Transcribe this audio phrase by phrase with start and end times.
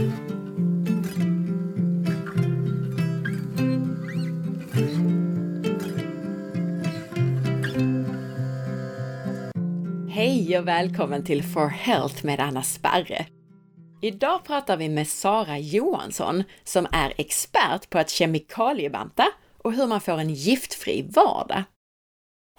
[0.00, 0.08] Hej
[10.58, 13.26] och välkommen till For Health med Anna Sparre.
[14.02, 19.26] Idag pratar vi med Sara Johansson som är expert på att kemikaliebanta
[19.58, 21.62] och hur man får en giftfri vardag.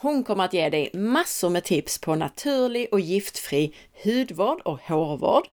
[0.02, 5.48] Hon kommer att ge dig massor med tips på naturlig och giftfri hudvård och hårvård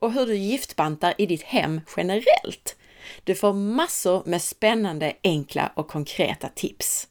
[0.00, 2.76] och hur du giftbantar i ditt hem generellt.
[3.24, 7.08] Du får massor med spännande, enkla och konkreta tips.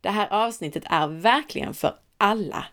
[0.00, 2.66] Det här avsnittet är verkligen för alla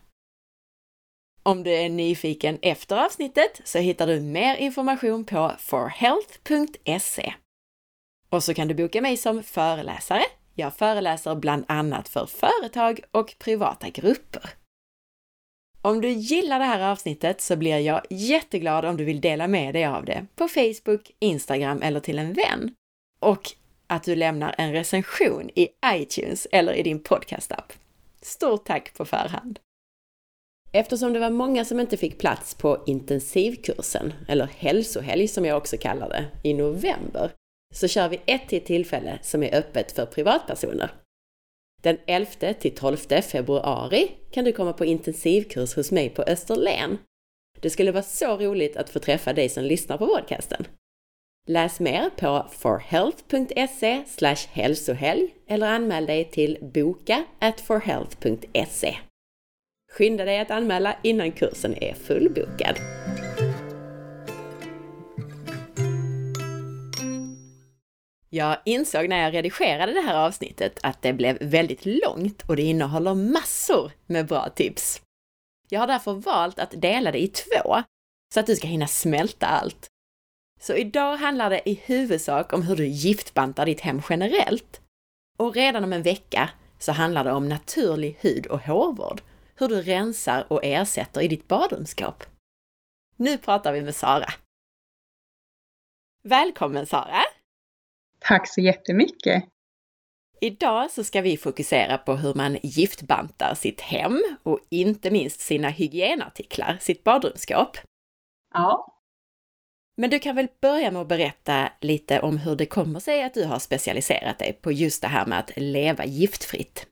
[1.46, 7.34] om du är nyfiken efter avsnittet så hittar du mer information på forhealth.se.
[8.30, 10.22] Och så kan du boka mig som föreläsare.
[10.54, 14.50] Jag föreläser bland annat för företag och privata grupper.
[15.86, 19.74] Om du gillar det här avsnittet så blir jag jätteglad om du vill dela med
[19.74, 22.74] dig av det på Facebook, Instagram eller till en vän.
[23.20, 23.50] Och
[23.86, 27.72] att du lämnar en recension i iTunes eller i din podcastapp.
[28.22, 29.58] Stort tack på förhand!
[30.72, 35.76] Eftersom det var många som inte fick plats på intensivkursen, eller hälsohelg som jag också
[35.76, 37.30] kallar det, i november,
[37.74, 40.90] så kör vi ett till tillfälle som är öppet för privatpersoner.
[41.86, 46.98] Den 11 till 12 februari kan du komma på intensivkurs hos mig på Österlen.
[47.60, 50.66] Det skulle vara så roligt att få träffa dig som lyssnar på podcasten.
[51.48, 54.04] Läs mer på forhealth.se
[54.52, 58.96] hälsohelg eller anmäl dig till boka at forhealth.se.
[59.92, 62.76] Skynda dig att anmäla innan kursen är fullbokad.
[68.36, 72.62] Jag insåg när jag redigerade det här avsnittet att det blev väldigt långt och det
[72.62, 75.02] innehåller massor med bra tips.
[75.68, 77.82] Jag har därför valt att dela det i två,
[78.34, 79.86] så att du ska hinna smälta allt.
[80.60, 84.80] Så idag handlar det i huvudsak om hur du giftbantar ditt hem generellt.
[85.36, 89.22] Och redan om en vecka så handlar det om naturlig hud och hårvård
[89.54, 92.24] hur du rensar och ersätter i ditt badrumsskåp.
[93.16, 94.32] Nu pratar vi med Sara.
[96.22, 97.35] Välkommen Sara!
[98.28, 99.44] Tack så jättemycket!
[100.40, 105.68] Idag så ska vi fokusera på hur man giftbantar sitt hem och inte minst sina
[105.68, 107.76] hygienartiklar, sitt badrumsskåp.
[108.54, 108.98] Ja.
[109.96, 113.34] Men du kan väl börja med att berätta lite om hur det kommer sig att
[113.34, 116.86] du har specialiserat dig på just det här med att leva giftfritt.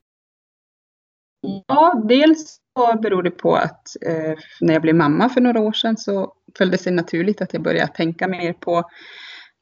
[1.67, 5.73] Ja, dels så beror det på att eh, när jag blev mamma för några år
[5.73, 8.83] sedan så föll det sig naturligt att jag började tänka mer på,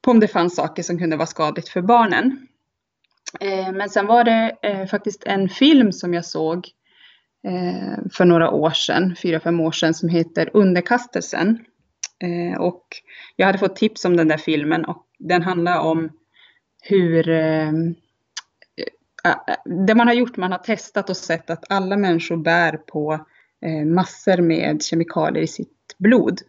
[0.03, 2.47] på om det fanns saker som kunde vara skadligt för barnen.
[3.39, 6.67] Eh, men sen var det eh, faktiskt en film som jag såg
[7.47, 11.65] eh, för några år sedan, fyra, fem år sedan, som heter Underkastelsen.
[12.23, 12.87] Eh, och
[13.35, 16.09] jag hade fått tips om den där filmen och den handlar om
[16.81, 17.73] hur eh, eh,
[19.25, 19.55] eh
[19.87, 23.13] det man har gjort, man har testat och sett att alla människor bär på
[23.65, 26.41] eh, massor med kemikalier i sitt blod.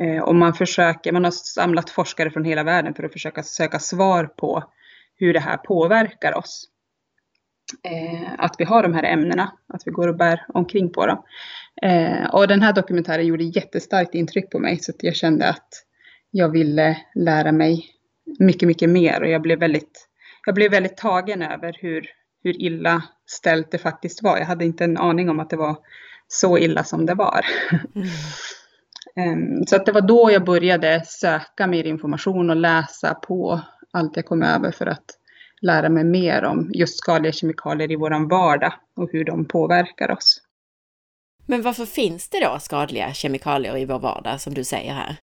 [0.00, 3.78] Eh, och man försöker, man har samlat forskare från hela världen för att försöka söka
[3.78, 4.64] svar på
[5.16, 6.68] hur det här påverkar oss.
[7.82, 11.22] Eh, att vi har de här ämnena, att vi går och bär omkring på dem.
[12.32, 15.68] och den här dokumentären gjorde jättestarkt intryck på mig så att jag kände att
[16.30, 17.86] jag ville lära mig
[18.38, 20.10] mycket, mycket mer och jag blev väldigt
[20.46, 22.06] jag blev väldigt tagen över hur,
[22.42, 24.38] hur illa ställt det faktiskt var.
[24.38, 25.76] Jag hade inte en aning om att det var
[26.28, 27.46] så illa som det var.
[27.94, 28.08] Mm.
[29.66, 33.60] så att det var då jag började söka mer information och läsa på
[33.92, 35.04] allt jag kom över för att
[35.60, 40.42] lära mig mer om just skadliga kemikalier i vår vardag och hur de påverkar oss.
[41.46, 45.16] Men varför finns det då skadliga kemikalier i vår vardag som du säger här?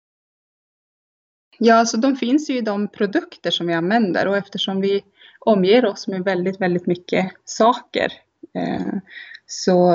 [1.57, 5.03] Ja, alltså de finns ju i de produkter som vi använder och eftersom vi
[5.39, 8.13] omger oss med väldigt, väldigt mycket saker.
[8.53, 8.97] Eh,
[9.45, 9.93] så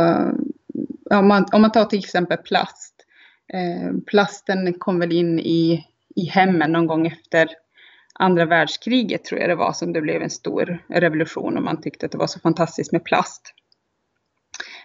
[1.11, 2.90] om man, om man tar till exempel plast.
[3.53, 7.49] Eh, plasten kom väl in i, i hemmen någon gång efter
[8.15, 12.07] andra världskriget tror jag det var som det blev en stor revolution och man tyckte
[12.07, 13.55] att det var så fantastiskt med plast.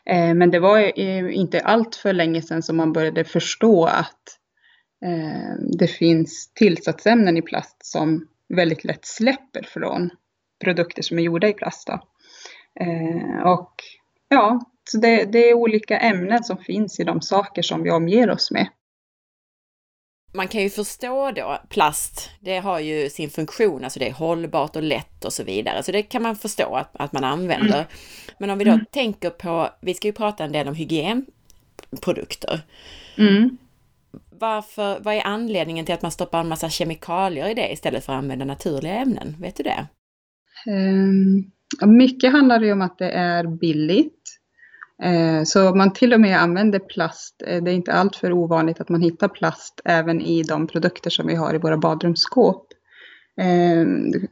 [0.05, 4.39] Eh, men det var eh, inte allt för länge sedan som man började förstå att
[5.05, 10.09] Eh, det finns tillsatsämnen i plast som väldigt lätt släpper från
[10.63, 11.87] produkter som är gjorda i plast.
[11.87, 11.93] Då.
[12.83, 13.73] Eh, och
[14.29, 14.59] ja,
[14.89, 18.51] så det, det, är olika ämnen som finns i de saker som vi omger oss
[18.51, 18.67] med.
[20.33, 24.75] Man kan ju förstå då, plast, det har ju sin funktion, alltså det är hållbart
[24.75, 27.75] och lätt och så vidare, så det kan man förstå att, att man använder.
[27.75, 27.87] Mm.
[28.39, 28.85] Men om vi då mm.
[28.91, 32.61] tänker på, vi ska ju prata en del om hygienprodukter.
[33.17, 33.57] Mm.
[34.39, 38.13] varför, vad är anledningen till att man stoppar en massa kemikalier i det istället för
[38.13, 39.35] att använda naturliga ämnen?
[39.39, 39.87] Vet du det?
[40.67, 41.51] Um,
[41.97, 44.34] mycket handlar det om att det är billigt.
[45.03, 47.43] Uh, så man till och med använder plast.
[47.47, 51.27] Uh, det är inte alltför ovanligt att man hittar plast även i de produkter som
[51.27, 52.67] vi har i våra badrumsskåp.
[53.41, 54.27] Uh, du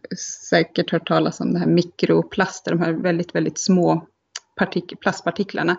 [0.49, 4.07] säkert hört talas om det här mikroplaster, de här väldigt, väldigt små
[4.55, 5.75] partik plastpartiklarna.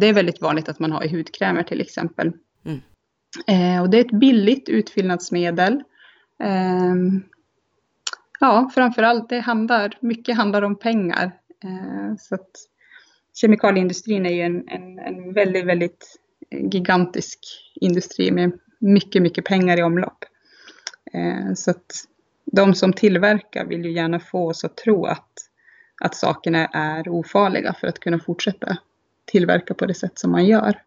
[0.00, 2.32] Det är väldigt vanligt att man har i hudkrämer till exempel.
[2.64, 3.82] Mm.
[3.82, 5.82] Och det är ett billigt utfyllnadsmedel
[8.42, 11.32] ja, framförallt det handlar, mycket handlar om pengar.
[11.64, 12.50] Eh, så att
[13.34, 16.18] kemikalieindustrin är ju en, en, en väldigt, väldigt
[16.50, 17.38] gigantisk
[17.74, 20.24] industri med mycket, mycket pengar i omlopp.
[21.12, 21.92] Eh, så att
[22.44, 25.28] de som tillverkar vill ju gärna få oss att tro att,
[26.00, 28.76] att sakerna är ofarliga för att kunna fortsätta
[29.24, 30.82] tillverka på det sätt som man gör.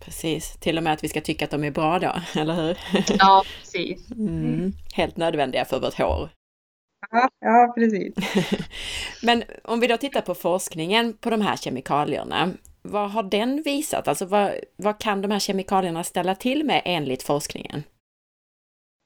[0.00, 2.78] Precis, till och med att vi ska tycka att de är bra då, eller hur?
[3.18, 4.10] Ja, precis.
[4.10, 6.30] Mm, helt nödvändiga för vårt hår.
[7.10, 8.14] Ja, ja, precis.
[9.22, 12.50] Men om vi då tittar på forskningen på de här kemikalierna,
[12.82, 14.08] vad har den visat?
[14.08, 17.82] Alltså vad, vad kan de här kemikalierna ställa till med enligt forskningen?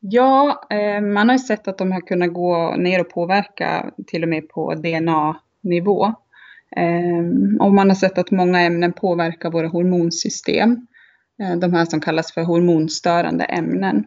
[0.00, 4.22] Ja, eh, man har ju sett att de har kunnat gå ner och påverka till
[4.22, 6.04] och med på DNA-nivå.
[6.76, 10.86] Eh, och man har sett att många ämnen påverkar våra hormonsystem.
[11.42, 14.04] Eh, de här som kallas för hormonstörande ämnen.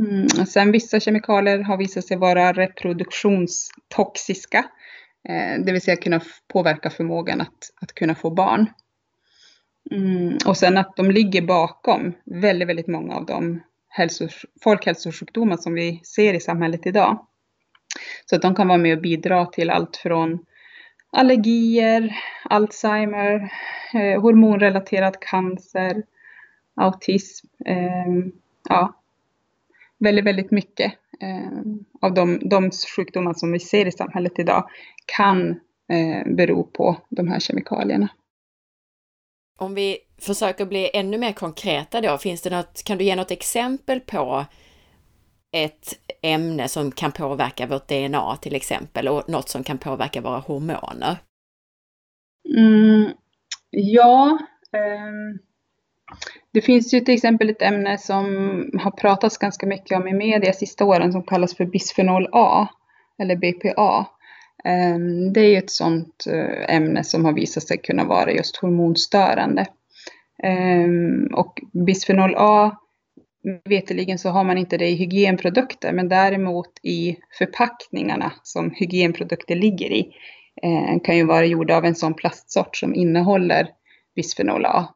[0.00, 0.28] Mm.
[0.46, 4.58] Sen vissa kemikalier har visat sig vara reproduktionstoxiska,
[5.28, 6.20] eh, det vill säga kunna
[6.52, 8.66] påverka förmågan att, att kunna få barn.
[9.90, 10.38] Mm.
[10.46, 16.00] Och sen att de ligger bakom väldigt, väldigt många av de hälsos folkhälsosjukdomar som vi
[16.04, 17.26] ser i samhället idag.
[18.26, 20.38] Så att de kan vara med och bidra till allt från
[21.12, 23.52] allergier, Alzheimer,
[23.94, 26.02] eh, hormonrelaterad cancer,
[26.76, 28.06] autism, eh,
[28.68, 28.99] ja,
[30.00, 31.62] väldigt, väldigt mycket eh,
[32.00, 34.68] av de, de sjukdomar som vi ser i samhället idag
[35.06, 35.50] kan
[35.92, 38.08] eh, bero på de här kemikalierna.
[39.58, 43.30] Om vi försöker bli ännu mer konkreta då, finns det något, kan du ge något
[43.30, 44.44] exempel på
[45.52, 50.38] ett ämne som kan påverka vårt DNA till exempel och något som kan påverka våra
[50.38, 51.16] hormoner?
[52.56, 53.10] Mm,
[53.70, 54.38] ja,
[54.72, 55.40] eh,
[56.52, 58.26] det finns ju till exempel ett ämne som
[58.80, 62.68] har pratats ganska mycket om i media sista åren som kallas för bisfenol A
[63.18, 64.06] eller BPA.
[64.64, 68.56] Ehm, det är ju ett sådant eh, ämne som har visat sig kunna vara just
[68.56, 69.66] hormonstörande.
[70.42, 72.76] Ehm, och bisfenol A,
[73.64, 79.92] veteligen så har man inte det i hygienprodukter, men däremot i förpackningarna som hygienprodukter ligger
[79.92, 80.12] i
[80.62, 83.68] ehm, kan ju vara gjorda av en sån plastsort som innehåller
[84.14, 84.88] bisfenol A.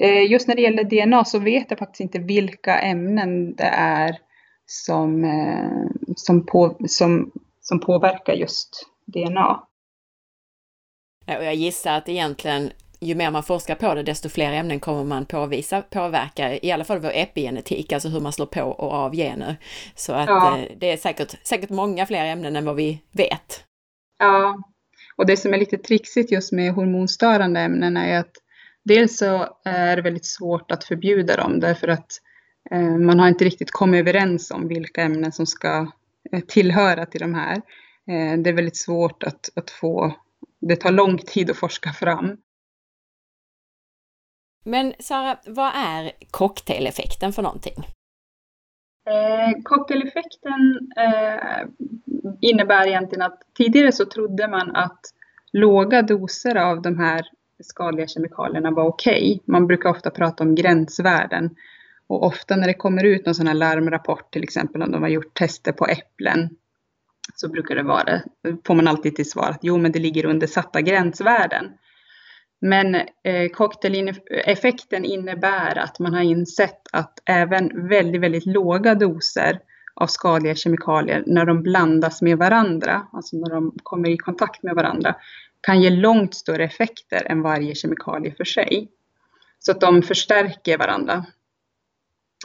[0.00, 4.18] Eh, just när det gäller DNA så vet jag faktiskt inte vilka ämnen det är
[4.66, 7.30] som, eh, som, på, som,
[7.60, 9.62] som påverkar just DNA.
[11.26, 12.70] Jag gissar att egentligen
[13.00, 16.84] ju mer man forskar på det, desto fler ämnen kommer man påvisa påverkar, i alla
[16.84, 19.56] fall vår epigenetik, alltså hur man slår på och av gener.
[19.94, 20.58] Så att ja.
[20.58, 23.64] Eh, det är säkert, säkert många fler ämnen än vad vi vet.
[24.18, 24.58] Ja,
[25.16, 28.32] och det som är lite trixigt just med hormonstörande ämnen är att
[28.84, 32.20] Dels så är det väldigt svårt att förbjuda dem därför att
[32.70, 35.92] eh, man har inte riktigt kommit överens om vilka ämnen som ska
[36.32, 37.56] eh, tillhöra till de här.
[38.06, 40.16] Eh, det är väldigt svårt att, att få,
[40.60, 42.36] det tar lång tid att forska fram.
[44.64, 47.74] Men Sara, vad är cocktaileffekten för någonting?
[49.10, 51.66] Eh, cocktaileffekten eh,
[52.40, 55.00] innebär egentligen att tidigare så trodde man att
[55.52, 57.26] låga doser av de här
[57.64, 59.12] skadliga kemikalierna var okej.
[59.12, 59.38] Okay.
[59.44, 61.56] Man brukar ofta prata om gränsvärden.
[62.06, 65.08] Och ofta när det kommer ut någon sån här larmrapport, till exempel om de har
[65.08, 66.50] gjort tester på äpplen,
[67.34, 68.20] så brukar det vara,
[68.66, 71.64] får man alltid till svar att jo, men det ligger under satta gränsvärden.
[72.60, 79.58] Men eh, cocktaileffekten innebär att man har insett att även väldigt, väldigt låga doser
[79.94, 84.74] av skadliga kemikalier när de blandas med varandra, alltså när de kommer i kontakt med
[84.74, 85.14] varandra,
[85.66, 88.88] kan ge långt större effekter än varje kemikalie för sig.
[89.58, 91.24] Så att de förstärker varandra.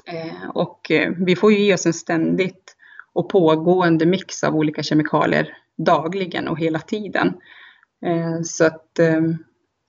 [0.06, 2.76] Eh, och eh, vi får ju i oss en ständigt
[3.14, 7.28] och pågående mix av olika kemikalier dagligen och hela tiden.
[8.06, 9.00] Eh, så att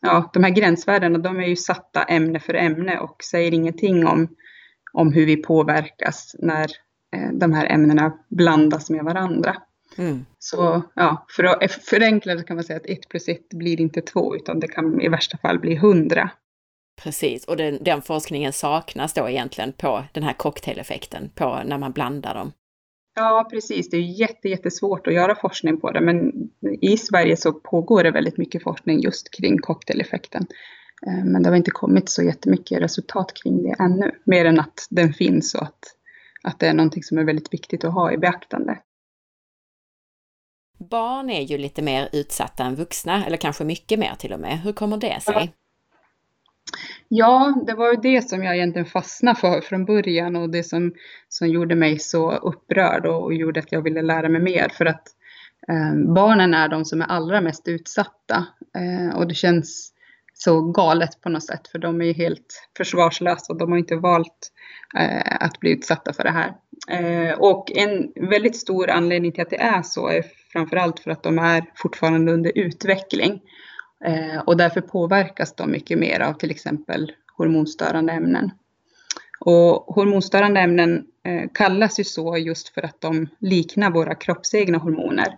[0.00, 4.28] ja, de här gränsvärdena de är ju satta ämne för ämne och säger ingenting om,
[4.92, 6.70] om hur vi påverkas när
[7.32, 9.56] de här ämnena blandas med varandra.
[9.99, 10.26] Mm.
[10.38, 14.00] Så ja, för att förenkla det kan man säga att 1 plus 1 blir inte
[14.00, 16.30] 2 utan det kan i värsta fall bli 100.
[17.02, 21.92] Precis, och den, den forskningen saknas då egentligen på den här cocktaileffekten, på när man
[21.92, 22.52] blandar dem.
[23.14, 23.90] Ja, precis.
[23.90, 26.32] Det är jätte, jättesvårt att göra forskning på det, men
[26.80, 30.47] i Sverige så pågår det väldigt mycket forskning just kring cocktaileffekten.
[31.06, 34.87] Eh, men det har inte kommit så jättemycket resultat kring det ännu, mer än att
[34.90, 35.97] den finns och att,
[36.42, 38.78] att det är någonting som är väldigt viktigt att ha i beaktande.
[40.80, 44.60] Barn är ju lite mer utsatta än vuxna, eller kanske mycket mer till och med.
[44.60, 45.52] Hur kommer det sig?
[47.08, 50.94] Ja, det var ju det som jag egentligen fastnade för från början och det som,
[51.28, 54.68] som gjorde mig så upprörd och, och gjorde att jag ville lära mig mer.
[54.68, 55.02] För att
[55.68, 58.46] eh, barnen är de som är allra mest utsatta
[58.76, 59.92] eh, och det känns
[60.34, 63.96] så galet på något sätt för de är ju helt försvarslösa och de har inte
[63.96, 64.52] valt
[64.99, 66.52] eh, att bli utsatta för det här.
[66.90, 71.23] Eh, och en väldigt stor anledning till att det är så är framförallt för att
[71.23, 73.40] de är fortfarande under utveckling.
[74.04, 78.50] Eh, och därför påverkas de mycket mer av till exempel hormonstörande ämnen.
[79.40, 85.37] Och hormonstörande ämnen eh, kallas ju så just för att de liknar våra kroppsegna hormoner.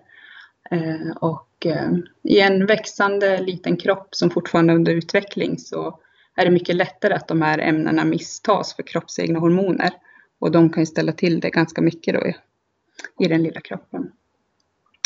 [0.70, 1.90] Eh, och eh,
[2.22, 5.98] i en växande liten kropp som fortfarande är under utveckling så
[6.36, 9.90] är det mycket lättare att de här ämnena misstas för kroppsegna hormoner.
[10.38, 12.34] Och de kan ju ställa till det ganska mycket då i,
[13.24, 14.12] i den lilla kroppen.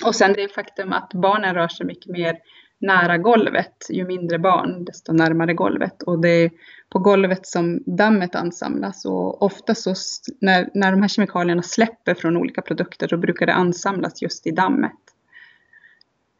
[0.04, 2.38] Och sen det faktum att barnen rör sig mycket mer
[2.80, 3.86] nära golvet.
[3.90, 6.02] Ju mindre barn, desto närmare golvet.
[6.02, 6.50] Och det är
[6.90, 9.04] på golvet som dammet ansamlas.
[9.04, 9.94] Och ofta så
[10.40, 14.50] när, när de här kemikalierna släpper från olika produkter så brukar det ansamlas just i
[14.50, 14.92] dammet.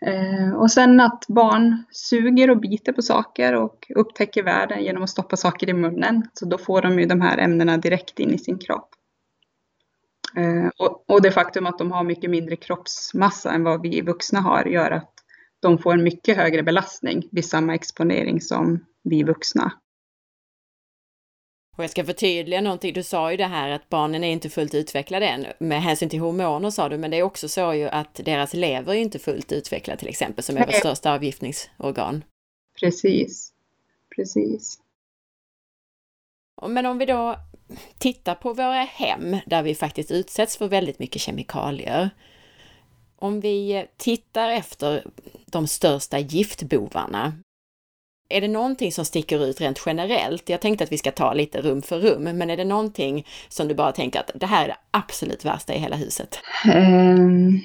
[0.07, 5.11] Eh, och sen att barn suger och biter på saker och upptäcker världen genom att
[5.11, 6.23] stoppa saker i munnen.
[6.35, 8.89] Så då får de ju de här ämnena direkt in i sin kropp.
[10.37, 14.41] Eh, och, och det faktum att de har mycket mindre kroppsmassa än vad vi vuxna
[14.41, 15.13] har gör att
[15.61, 19.73] de får en mycket högre belastning vid samma exponering som vi vuxna.
[21.77, 24.75] Och jag ska förtydliga någonting, du sa ju det här att barnen är inte fullt
[24.75, 28.15] utvecklade än med hänsyn till hormoner sa du, men det är också så ju att
[28.15, 32.25] deras lever är inte fullt utvecklad till exempel, som är vårt största avgiftningsorgan.
[32.81, 33.53] Precis,
[34.17, 34.81] precis.
[36.63, 37.37] Men om vi då
[37.99, 42.11] tittar på våra hem där vi faktiskt utsätts för väldigt mycket kemikalier.
[43.19, 45.05] Om vi tittar efter
[45.47, 47.33] de största giftbovarna,
[48.29, 50.49] är det någonting som sticker ut rent generellt?
[50.49, 53.69] Jag tänkte att vi ska ta lite rum för rum, men är det någonting som
[53.69, 56.39] du bara tänker att det här är det absolut värsta i hela huset?
[56.75, 57.61] Um,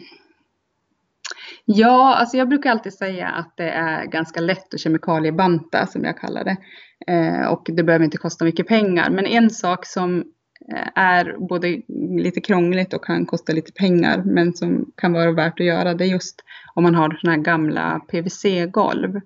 [1.65, 6.17] ja, alltså jag brukar alltid säga att det är ganska lätt att kemikaliebanta, som jag
[6.17, 6.57] kallar det.
[7.07, 9.09] Eh, och det behöver inte kosta mycket pengar.
[9.09, 10.23] Men en sak som
[10.73, 11.81] eh, är både
[12.19, 16.05] lite krångligt och kan kosta lite pengar, men som kan vara värt att göra, det
[16.05, 16.43] är just
[16.75, 19.21] om man har sådana här gamla PVC-golv.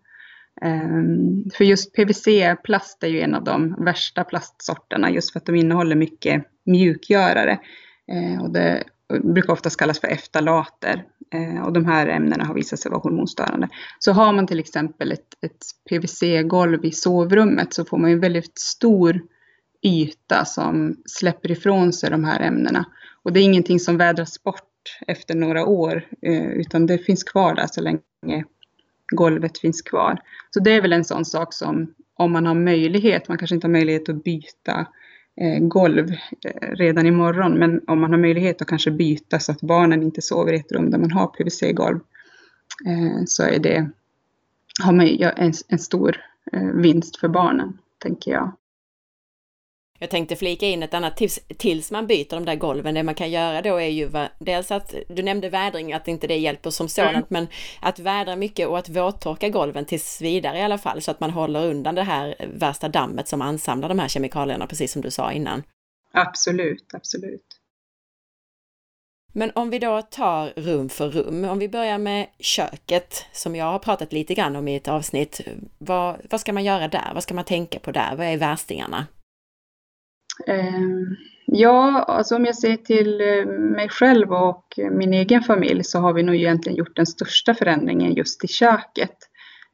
[0.62, 5.56] Ehm, för just PVC-plast är ju en av de värsta plastsorterna, just för att de
[5.56, 7.60] innehåller mycket mjukgörare.
[8.12, 8.84] Eh, och det
[9.24, 11.04] brukar oftast kallas för eftalater.
[11.34, 13.70] Eh, och de här ämnena har visat sig vara hormonstörande.
[14.00, 18.60] Så har man till exempel ett, ett PVC-golv i sovrummet så får man en väldigt
[18.60, 19.22] stor
[19.82, 22.86] yta som släpper ifrån sig de här ämnena.
[23.24, 27.56] Och det är ingenting som vädras bort efter några år, eh, utan det finns kvar
[27.56, 28.46] där så länge
[29.12, 30.20] golvet finns kvar.
[30.50, 33.68] Så det är väl en sån sak som om man har möjlighet, man kanske inte
[33.68, 34.86] har möjlighet att byta eh,
[35.38, 36.12] Eh, golv
[36.46, 40.22] eh, redan imorgon, men om man har möjlighet att kanske byta så att barnen inte
[40.22, 42.00] sover i ett rum där man har PVC-golv,
[42.86, 43.90] eh, så är det
[44.84, 46.22] har man en, en stor
[46.74, 48.52] vinst för barnen, tänker jag.
[50.00, 52.96] Jag tänkte flika in ett annat tips tills man byter de där golven.
[52.96, 54.10] Det man kan göra då är ju
[54.40, 57.26] dels att, du nämnde vädring, att inte det hjälper som sådant, mm.
[57.30, 57.48] men
[57.82, 61.30] att vädra mycket och att våttorka golven tills vidare i alla fall, så att man
[61.30, 65.32] håller undan det här värsta dammet som ansamlar de här kemikalierna, precis som du sa
[65.32, 65.64] innan.
[66.14, 67.46] Absolut, absolut.
[69.38, 73.66] Men om vi då tar rum för rum, om vi börjar med köket som jag
[73.66, 75.42] har pratat lite grann om i ett avsnitt.
[75.78, 77.12] Vad, vad ska man göra där?
[77.14, 78.16] Vad ska man tänka på där?
[78.16, 79.06] Vad är värstingarna?
[80.48, 81.16] Ehm,
[81.46, 86.14] ja, alltså om jag ser till eh, mig själv och min egen familj så har
[86.14, 89.18] vi nog egentligen gjort den största förändringen just i köket.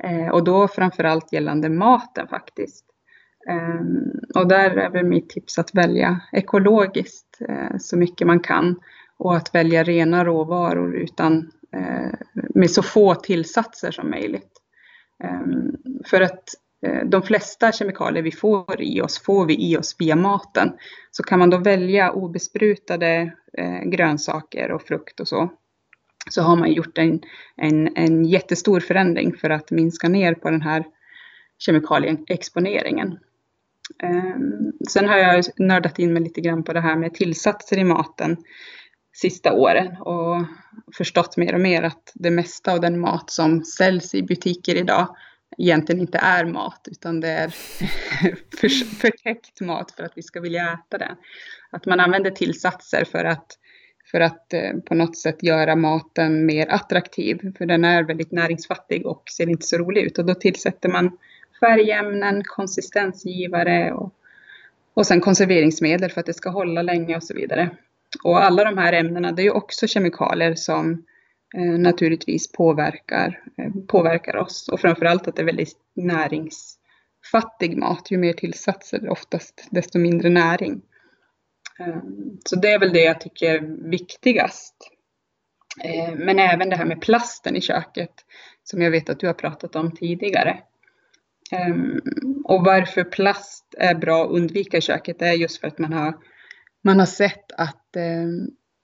[0.04, 2.86] Ehm, och då framförallt gällande maten faktiskt.
[3.50, 8.80] Ehm, och där är väl mitt tips att välja ekologiskt eh, så mycket man kan
[9.18, 14.52] och att välja rena råvaror utan, eh, med så få tillsatser som möjligt.
[16.06, 16.44] För att
[16.86, 20.74] Eh, de flesta kemikalier vi får i oss får vi i oss via maten.
[21.12, 25.50] Så kan man då välja obesprutade eh, grönsaker och frukt och så,
[26.30, 27.22] så har man gjort en,
[27.58, 30.84] en, en jättestor förändring för att minska ner på den här
[31.58, 33.20] kemikalieexponeringen.
[34.04, 37.84] Ehm, sen har jag nördat in mig lite grann på det här med tillsatser i
[37.84, 38.38] maten
[39.14, 40.46] sista åren och
[40.98, 45.16] förstått mer och mer att det mesta av den mat som säljs i butiker idag
[45.58, 47.50] egentligen inte är mat utan det är
[48.60, 51.16] för, förtäckt mat för att vi ska vilja äta den.
[51.70, 53.58] Att man använder tillsatser för att,
[54.12, 59.06] för att eh, på något sätt göra maten mer attraktiv för den är väldigt näringsfattig
[59.06, 61.18] och ser inte så rolig ut och då tillsätter man
[61.60, 64.14] färgämnen, konsistensgivare och,
[64.94, 67.70] och sen konserveringsmedel för att det ska hålla länge och så vidare.
[68.24, 70.98] Och alla de här ämnena, det är ju också kemikalier som eh,
[71.58, 74.70] Eh, naturligtvis påverkar, eh, påverkar oss.
[74.70, 78.12] Och framförallt att det är väldigt näringsfattig mat.
[78.12, 80.82] Ju mer tillsatser oftast, desto mindre näring.
[81.80, 82.02] Eh,
[82.46, 84.76] så det är väl det jag tycker är viktigast.
[86.16, 88.14] Men även det här med plasten i köket,
[88.64, 90.60] som jag vet att du har pratat om tidigare.
[92.44, 96.18] Och varför plast är bra att undvika i köket är just för att man har,
[96.84, 97.98] man har sett att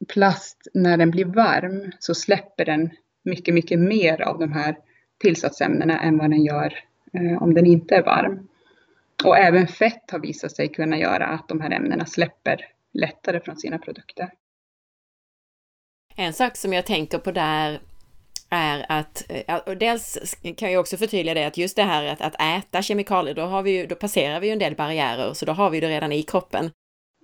[0.08, 2.90] plast, när den blir varm, så släpper den
[3.24, 4.78] mycket, mycket mer av de här
[5.18, 6.74] tillsatsämnena än vad den gör
[7.14, 8.48] eh, om den inte är varm.
[9.24, 13.58] Och även fett har visat sig kunna göra att de här ämnena släpper lättare från
[13.58, 14.30] sina produkter.
[16.16, 17.80] En sak som jag tänker på där
[18.50, 22.22] är att, eh, och dels kan jag också förtydliga det att just det här att,
[22.22, 25.46] att äta kemikalier, då, har vi ju, då passerar vi ju en del barriärer, så
[25.46, 26.72] då har vi det redan i kroppen.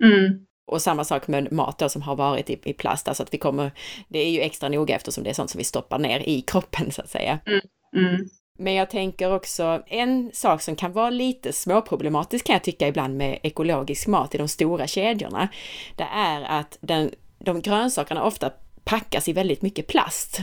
[0.02, 0.46] Mm.
[0.66, 3.38] Och samma sak med mat då, som har varit i, i plast, alltså att vi
[3.38, 3.72] kommer,
[4.08, 6.92] det är ju extra noga eftersom det är sånt som vi stoppar ner i kroppen
[6.92, 7.38] så att säga.
[7.46, 7.60] Mm.
[7.96, 8.28] Mm.
[8.58, 13.16] Men jag tänker också, en sak som kan vara lite småproblematisk kan jag tycka ibland
[13.16, 15.48] med ekologisk mat i de stora kedjorna,
[15.96, 18.50] det är att den, de grönsakerna ofta
[18.84, 20.40] packas i väldigt mycket plast.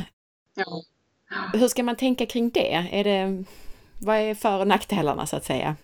[0.55, 0.83] Ja.
[1.53, 2.87] Hur ska man tänka kring det?
[2.91, 3.43] Är det
[3.99, 5.75] vad är för och nackdelarna så att säga?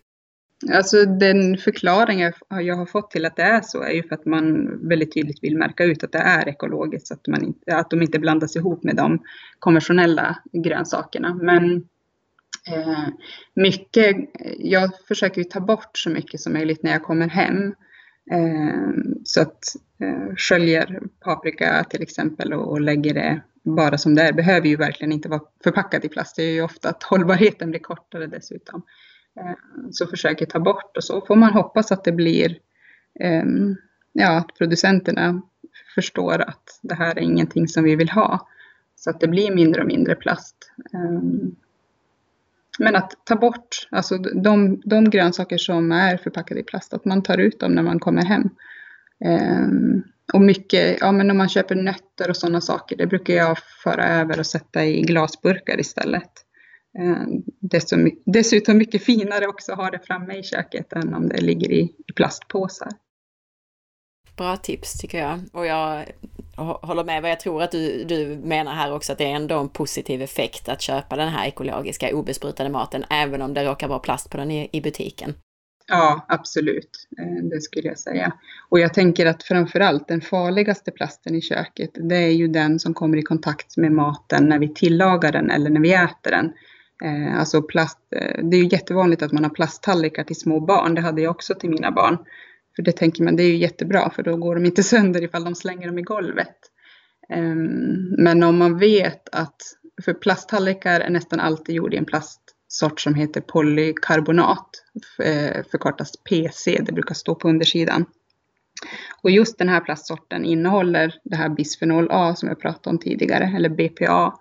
[0.71, 4.25] Alltså den förklaring jag har fått till att det är så är ju för att
[4.25, 8.01] man väldigt tydligt vill märka ut att det är ekologiskt, att, man inte, att de
[8.01, 9.23] inte blandas ihop med de
[9.59, 11.33] konventionella grönsakerna.
[11.33, 11.75] Men
[12.71, 13.07] eh,
[13.53, 14.15] mycket,
[14.57, 17.75] jag försöker ju ta bort så mycket som möjligt när jag kommer hem.
[18.31, 18.91] Eh,
[19.23, 19.63] så att
[20.01, 24.33] eh, sköljer paprika till exempel och, och lägger det bara som det är.
[24.33, 26.35] Behöver ju verkligen inte vara förpackat i plast.
[26.35, 28.83] Det är ju ofta att hållbarheten blir kortare dessutom.
[29.37, 29.55] Eh,
[29.91, 32.57] så försöker ta bort och så får man hoppas att det blir,
[33.19, 33.75] ehm,
[34.13, 35.41] ja, att producenterna
[35.95, 38.47] förstår att det här är ingenting som vi vill ha.
[38.95, 40.71] Så att det blir mindre och mindre plast.
[40.93, 41.55] Ehm,
[42.79, 47.23] men att ta bort, alltså de, de grönsaker som är förpackade i plast, att man
[47.23, 48.49] tar ut dem när man kommer hem.
[49.25, 53.57] Ehm, och mycket, ja men om man köper nötter och sådana saker, det brukar jag
[53.83, 56.46] föra över och sätta i glasburkar istället.
[56.97, 57.27] Eh,
[58.25, 61.91] dessutom mycket finare också att ha det framme i köket än om det ligger i,
[62.15, 62.89] plastpåsar.
[64.37, 65.39] Bra tips tycker jag.
[65.53, 66.05] Och jag
[66.57, 69.59] håller med vad jag tror att du, du menar här också, att det är ändå
[69.59, 73.99] en positiv effekt att köpa den här ekologiska obesprutade maten, även om det råkar vara
[73.99, 75.33] plast på den i, i butiken.
[75.87, 77.07] Ja, absolut.
[77.19, 78.33] Eh, det skulle jag säga.
[78.69, 82.93] Och jag tänker att framförallt den farligaste plasten i köket, det är ju den som
[82.93, 86.53] kommer i kontakt med maten när vi tillagar den eller när vi äter den.
[87.03, 90.95] Eh, alltså plast, eh, det är ju jättevanligt att man har plasttallrikar till små barn.
[90.95, 92.17] Det hade jag också till mina barn.
[92.75, 95.43] För det tänker man, det är ju jättebra för då går de inte sönder ifall
[95.43, 96.57] de slänger dem i golvet.
[97.29, 97.55] Eh,
[98.17, 99.61] men om man vet att,
[100.03, 104.69] för plasttallrikar är nästan alltid gjord i en plastsort som heter polykarbonat,
[105.23, 108.05] eh, förkortas PC, det brukar stå på undersidan.
[109.23, 113.53] Och just den här plastsorten innehåller det här bisfenol A som jag pratade om tidigare,
[113.55, 114.33] eller BPA,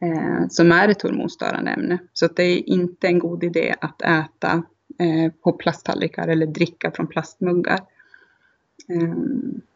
[0.00, 1.98] eh, som är ett hormonstörande ämne.
[2.12, 4.62] Så det är inte en god idé att äta
[4.98, 7.80] eh, på plasttallrikar eller dricka från plastmuggar.
[8.88, 9.14] Eh,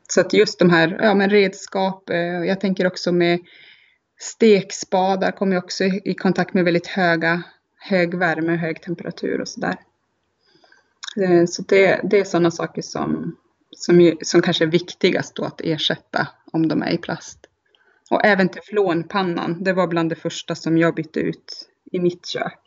[0.08, 3.40] så att just de här ja, men redskap, eh, jag tänker också med
[4.18, 7.42] stekspadar kommer jag också i kontakt med väldigt höga,
[7.78, 9.76] hög värme, hög temperatur och sådär.
[11.20, 13.36] Eh, så det, det är sådana saker som,
[13.70, 17.47] som, som kanske är viktigast då att ersätta om de är i plast.
[18.10, 22.58] Och även teflonpannan, det var bland det första som jag bytte ut i mitt kök.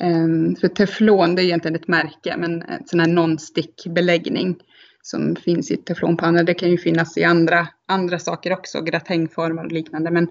[0.00, 4.56] Ehm, för teflon, det är egentligen ett märke, men en sån här non-stick-beläggning
[5.02, 6.42] som finns i teflonpannor.
[6.42, 10.10] Det kan ju finnas i andra, andra saker också, gratängformar och liknande.
[10.10, 10.28] Men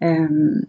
[0.00, 0.66] um,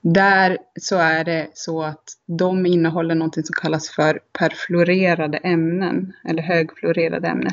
[0.00, 6.42] där så är det så att de innehåller någonting som kallas för perfluorerade ämnen, eller
[6.42, 7.52] högfluorerade ämnen.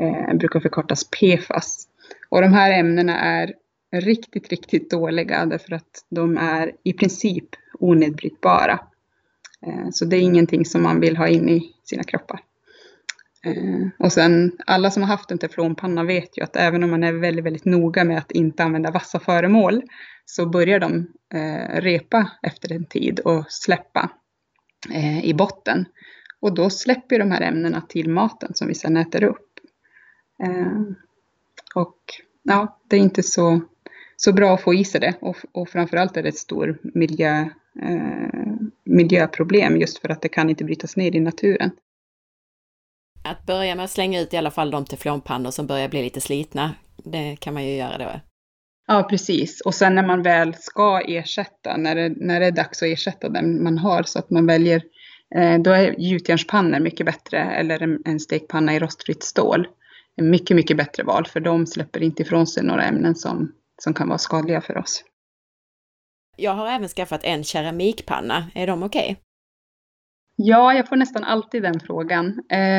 [0.00, 1.88] Eh, brukar förkortas PFAS.
[2.28, 3.54] Och de här ämnena är
[3.92, 7.48] riktigt, riktigt dåliga därför att de är i princip
[7.78, 8.80] onedbrytbara.
[9.66, 12.40] Eh, så det är ingenting som man vill ha in i sina kroppar.
[13.44, 17.04] Eh, och sen alla som har haft en teflonpanna vet ju att även om man
[17.04, 19.82] är väldigt, väldigt noga med att inte använda vassa föremål
[20.24, 24.10] så börjar de eh, repa efter en tid och släppa
[25.22, 25.84] i botten.
[26.40, 29.60] Och då släpper de här ämnena till maten som vi sedan äter upp.
[31.74, 31.96] Och
[32.42, 33.60] ja, det är inte så,
[34.20, 37.40] så bra att få i sig det och, och framförallt är det ett stort miljö,
[37.82, 38.54] eh,
[38.84, 41.70] miljöproblem just för att det kan inte brytas ner i naturen.
[43.24, 46.20] Att börja med att slänga ut i alla fall de teflonpannor som börjar bli lite
[46.20, 48.20] slitna, det kan man ju göra då.
[48.86, 49.60] Ja, precis.
[49.60, 53.28] Och sen när man väl ska ersätta, när det, när det är dags att ersätta
[53.28, 54.82] den man har, så att man väljer,
[55.34, 59.66] eh, då är gjutjärnspannor mycket bättre, eller en, en stekpanna i rostfritt stål.
[60.20, 64.08] Mycket, mycket bättre val, för de släpper inte ifrån sig några ämnen som, som kan
[64.08, 65.04] vara skadliga för oss.
[66.36, 68.50] Jag har även skaffat en keramikpanna.
[68.54, 69.12] Är de okej?
[69.12, 69.16] Okay?
[70.36, 72.26] Ja, jag får nästan alltid den frågan.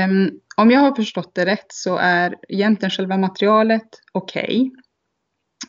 [0.07, 4.43] Um, om jag har förstått det rätt så är egentligen själva materialet okej.
[4.43, 4.71] Okay.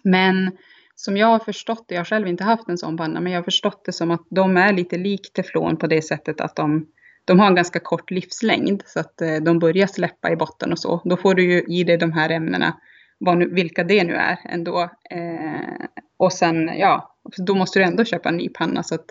[0.05, 0.51] Men
[0.95, 3.39] som jag har förstått det, jag har själv inte haft en sån panna, men jag
[3.39, 6.87] har förstått det som att de är lite lik teflon på det sättet att de,
[7.25, 10.79] de har en ganska kort livslängd så att eh, de börjar släppa i botten och
[10.79, 11.03] så.
[11.05, 12.77] Då får du ju i dig de här ämnena,
[13.21, 14.91] nu, vilka det nu är ändå.
[15.11, 19.07] Eh, och sen, ja, då måste du ändå köpa en ny panna så att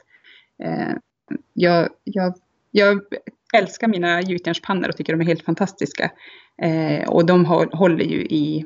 [0.64, 0.94] eh,
[1.54, 2.34] jag, jag
[2.72, 3.02] jag
[3.54, 6.12] älskar mina gjutjärnspannor och tycker de är helt fantastiska.
[6.62, 8.66] Eh, och de håller ju i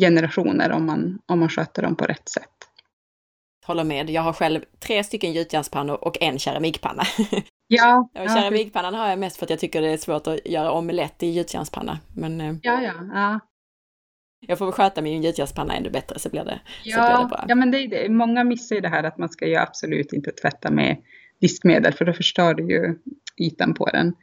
[0.00, 2.50] generationer om man, om man sköter dem på rätt sätt.
[3.66, 4.10] Håller med.
[4.10, 7.02] Jag har själv tre stycken gjutjärnspannor och en keramikpanna.
[7.68, 8.08] Ja.
[8.12, 11.22] och keramikpannan har jag mest för att jag tycker det är svårt att göra omelett
[11.22, 11.98] i gjutjärnspanna.
[12.16, 13.40] Men eh, ja, ja, ja.
[14.46, 17.28] Jag får väl sköta min gjutjärnspanna ännu bättre så blir det, ja, så blir det
[17.28, 17.44] bra.
[17.48, 18.08] Ja, men det är det.
[18.08, 20.96] Många missar ju det här att man ska ju absolut inte tvätta med
[21.40, 22.98] diskmedel för då förstör du ju
[23.36, 24.14] ytan på den.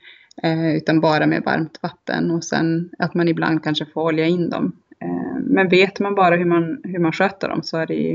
[0.44, 4.50] Eh, utan bara med varmt vatten och sen att man ibland kanske får olja in
[4.50, 4.78] dem.
[5.02, 8.14] Eh, men vet man bara hur man, hur man sköter dem så är det ju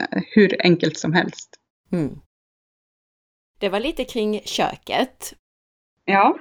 [0.00, 1.56] eh, hur enkelt som helst.
[1.92, 2.18] Mm.
[3.60, 5.34] Det var lite kring köket.
[6.04, 6.38] Ja.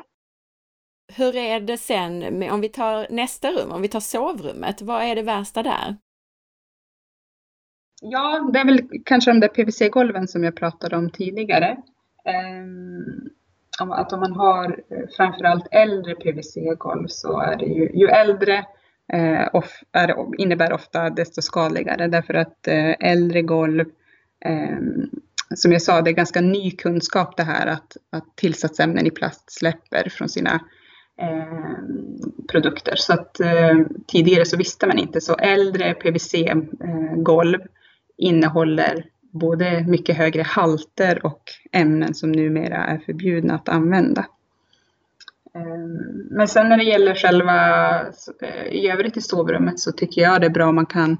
[1.15, 5.03] Hur är det sen med, om vi tar nästa rum, om vi tar sovrummet, vad
[5.03, 5.97] är det värsta där?
[8.01, 11.77] Ja, det är väl kanske de där PVC-golven som jag pratade om tidigare.
[12.59, 13.29] Um,
[13.91, 18.65] att om man har eh, framförallt äldre PVC-golv så är det ju, ju äldre
[19.13, 23.85] eh, off, är, innebär ofta desto skadligare därför att eh, äldre golv,
[24.45, 25.09] ehm,
[25.55, 29.51] som jag sa, det är ganska ny kunskap det här att, att tillsatsämnen i plast
[29.51, 30.59] släpper från sina
[31.17, 31.77] eh,
[32.51, 32.93] produkter.
[32.95, 33.77] Så att eh,
[34.07, 37.59] tidigare så visste man inte, så äldre PVC-golv
[38.17, 44.25] innehåller både mycket högre halter och ämnen som numera är förbjudna att använda.
[45.55, 45.87] Eh,
[46.29, 47.99] men sen när det gäller själva,
[48.41, 51.17] eh, i övrigt i sovrummet så tycker jag det är bra om man kan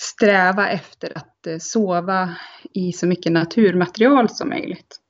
[0.00, 2.36] sträva efter att eh, sova
[2.72, 5.00] i så mycket naturmaterial som möjligt.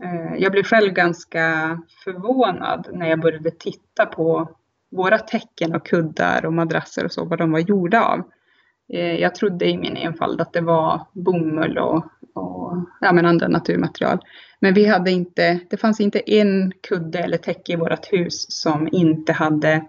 [0.00, 4.48] Eh, jag blev själv ganska förvånad när jag började titta på
[4.90, 8.22] våra täcken och kuddar och madrasser och så, vad de var gjorda av.
[8.92, 13.48] Eh, jag trodde i min enfald att det var bomull och, och ja, men andra
[13.48, 14.18] naturmaterial.
[14.60, 18.88] Men vi hade inte, det fanns inte en kudde eller täcke i vårt hus som
[18.92, 19.84] inte hade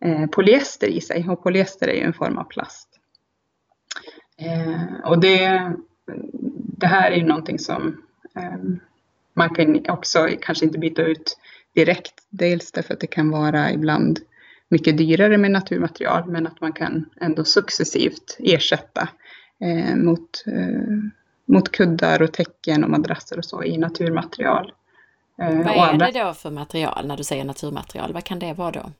[0.00, 1.28] eh, polyester i sig.
[1.28, 2.88] Och polyester är ju en form av plast.
[4.40, 5.72] Eh, och det,
[6.78, 8.02] det här är ju någonting som
[8.36, 8.58] eh,
[9.38, 11.36] man kan också kanske inte byta ut
[11.74, 12.14] direkt.
[12.30, 14.20] Dels därför att det kan vara ibland
[14.68, 19.08] mycket dyrare med naturmaterial men att man kan ändå successivt ersätta
[19.60, 20.96] eh, mot, eh,
[21.54, 24.72] mot kuddar och täcken och madrasser och så i naturmaterial.
[25.42, 26.10] Eh, Vad är andra...
[26.10, 28.12] det då för material när du säger naturmaterial?
[28.12, 28.90] Vad kan det vara då?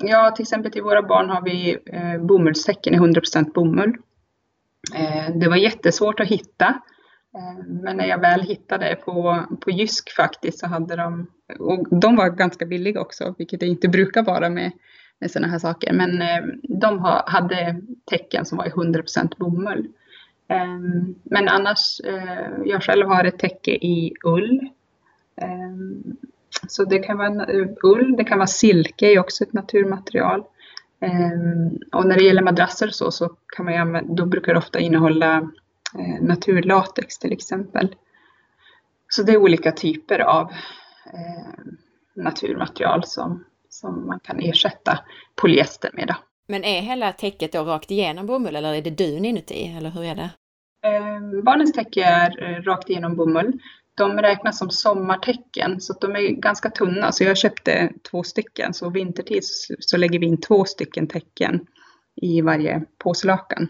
[0.00, 3.96] Ja, till exempel till våra barn har vi eh, bomullstäcken i 100% bomull.
[4.94, 6.80] Eh, det var jättesvårt att hitta
[7.34, 11.26] Eh, men när jag väl hittade på, på Jysk faktiskt så hade de,
[11.58, 14.72] och de var ganska billiga också, vilket det inte brukar vara med,
[15.18, 15.92] med sådana här saker.
[15.92, 19.88] Men eh, de hade tecken som var i 100% bomull.
[20.48, 24.68] Ehm, men annars, eh, jag själv har ett täcke i ull.
[25.36, 26.02] Ehm,
[26.68, 27.46] så det kan vara
[27.82, 30.44] ull, det kan vara silke, är också ett naturmaterial.
[31.00, 34.78] Ehm, och när det gäller madrasser så, så kan man använda, då brukar det ofta
[34.78, 35.50] innehålla
[36.20, 37.94] naturlatex till exempel.
[39.08, 40.52] Så det är olika typer av
[41.06, 41.72] eh,
[42.14, 44.98] naturmaterial som, som man kan ersätta
[45.34, 46.08] polyester med.
[46.08, 46.14] Då.
[46.46, 50.04] Men är hela täcket då rakt igenom bomull eller är det dun inuti eller hur
[50.04, 50.30] är det?
[50.84, 53.52] Eh, barnens täcke är eh, rakt igenom bomull.
[53.94, 57.12] de räknas som sommartäcken så de är ganska tunna.
[57.12, 58.74] Så jag köpte två stycken.
[58.74, 61.66] Så vintertid så, så lägger vi in två stycken täcken
[62.16, 63.68] i varje påslakan.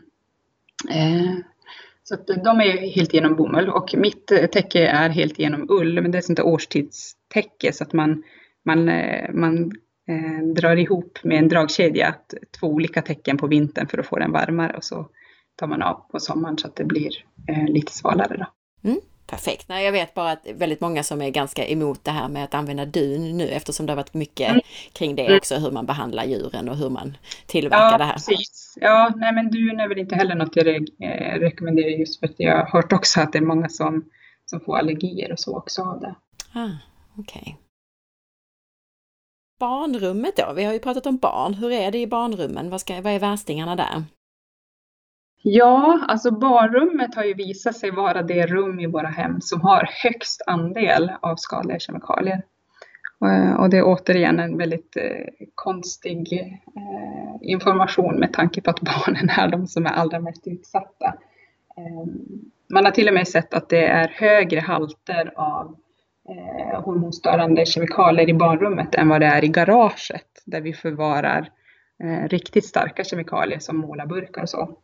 [2.04, 6.02] Så att de är helt genom bomull och mitt eh, täcke är helt genom ull.
[6.02, 8.22] Men det är sånt där årstidstäcke så att man,
[8.64, 9.72] man, eh, man
[10.08, 12.14] eh, drar ihop med en dragkedja
[12.60, 15.08] två olika täcken på vintern för att få den varmare och så
[15.56, 17.12] tar man av på sommaren så att det blir
[17.48, 18.36] eh, lite svalare.
[18.36, 18.46] Då.
[18.88, 19.68] Mm, perfekt.
[19.68, 22.54] Nej, jag vet bara att väldigt många som är ganska emot det här med att
[22.54, 24.60] använda dun nu eftersom det har varit mycket mm.
[24.92, 28.12] kring det också, hur man behandlar djuren och hur man tillverkar ja, det här.
[28.12, 28.74] Precis.
[28.80, 32.26] Ja, nej men dun är väl inte heller något jag re eh, rekommenderar just för
[32.26, 34.04] att jag har hört också att det är många som,
[34.46, 36.14] som får allergier och så också av det.
[36.54, 36.70] Ah,
[37.18, 37.40] okej.
[37.42, 37.54] Okay.
[39.60, 40.52] Barnrummet då?
[40.56, 41.54] Vi har ju pratat om barn.
[41.54, 42.70] Hur är det i barnrummen?
[42.70, 44.04] Vad, ska, vad är värstingarna där?
[45.44, 49.88] Ja, alltså barnrummet har ju visat sig vara det rum i våra hem som har
[50.02, 52.42] högst andel av skadliga kemikalier.
[53.24, 58.80] Eh, och det är återigen en väldigt eh, konstig eh, information med tanke på att
[58.80, 61.14] barnen är de som är allra mest utsatta.
[62.68, 65.76] Man har till och med sett att det är högre halter av
[66.84, 71.50] hormonstörande kemikalier i barnrummet än vad det är i garaget där vi förvarar
[72.26, 74.76] riktigt starka kemikalier som målarburkar och så.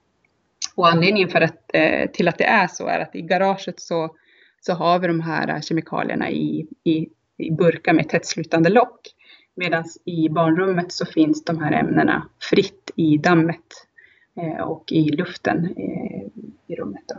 [0.79, 4.15] Och anledningen för att, eh, till att det är så är att i garaget så,
[4.61, 9.01] så har vi de här eh, kemikalierna i, i, i burkar med tättslutande lock.
[9.55, 13.87] Medan i barnrummet så finns de här ämnena fritt i dammet
[14.37, 15.79] eh, och i luften
[16.67, 17.05] i rummet.
[17.09, 17.15] Då.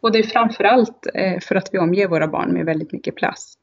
[0.00, 1.06] Och det är framförallt
[1.42, 3.58] för att vi omger våra barn med väldigt mycket plast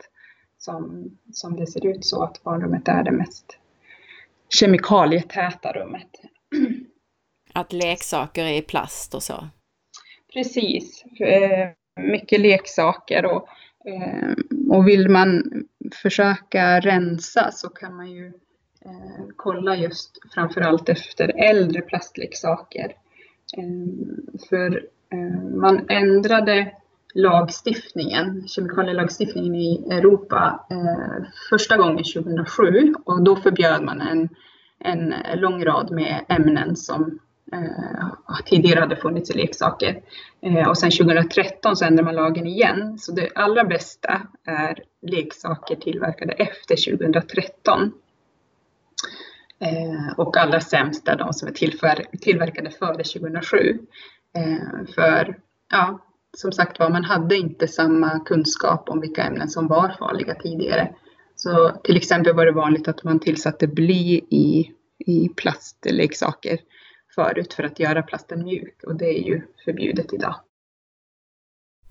[0.57, 3.57] som, som det ser ut så att barnrummet är det mest
[4.49, 6.09] kemikalietäta rummet.
[7.53, 9.47] Att leksaker är i plast och så?
[10.33, 11.03] Precis.
[11.19, 11.69] Eh,
[12.03, 13.47] mycket leksaker och,
[13.85, 14.33] eh,
[14.69, 15.43] och vill man
[16.01, 18.27] försöka rensa så kan man ju
[18.85, 22.95] eh, kolla just framförallt efter äldre plastleksaker.
[24.49, 24.87] För
[25.55, 26.71] man ändrade
[27.13, 30.67] lagstiftningen, kemikalielagstiftningen i Europa
[31.49, 34.29] första gången 2007 och då förbjöd man en,
[34.79, 37.19] en lång rad med ämnen som
[37.53, 38.07] Eh,
[38.45, 40.01] tidigare hade funnits i leksaker.
[40.41, 42.97] Eh, och sen 2013 så ändrade man lagen igen.
[42.97, 47.91] Så det allra bästa är leksaker tillverkade efter 2013.
[49.59, 53.79] Eh, och allra sämst är de som är tillverkade före 2007.
[54.95, 55.37] För
[55.71, 55.99] ja,
[56.37, 60.95] som sagt var, man hade inte samma kunskap om vilka ämnen som var farliga tidigare.
[61.35, 66.59] Så till exempel var det vanligt att man tillsatte bly i, i plastleksaker
[67.15, 70.35] förut för att göra plasten mjuk och det är ju förbjudet idag.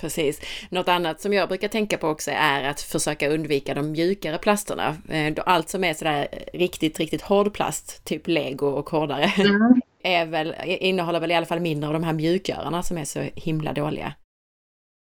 [0.01, 0.41] Precis.
[0.71, 4.97] Något annat som jag brukar tänka på också är att försöka undvika de mjukare plasterna.
[5.09, 9.81] Eh, allt som är sådär riktigt, riktigt hård plast, typ lego och hårdare, mm.
[10.03, 13.21] är väl, innehåller väl i alla fall mindre av de här mjukgörarna som är så
[13.35, 14.15] himla dåliga.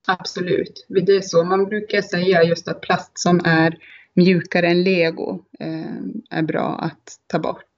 [0.07, 1.45] Absolut, det är så.
[1.45, 3.79] Man brukar säga just att plast som är
[4.15, 7.78] mjukare än lego eh, är bra att ta bort.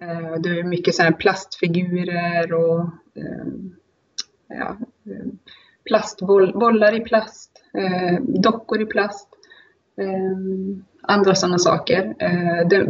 [0.00, 2.80] Eh, det är mycket så plastfigurer och
[3.14, 3.46] eh,
[4.48, 4.76] ja,
[5.84, 9.28] plastbollar i plast, eh, dockor i plast,
[11.02, 12.14] andra sådana saker.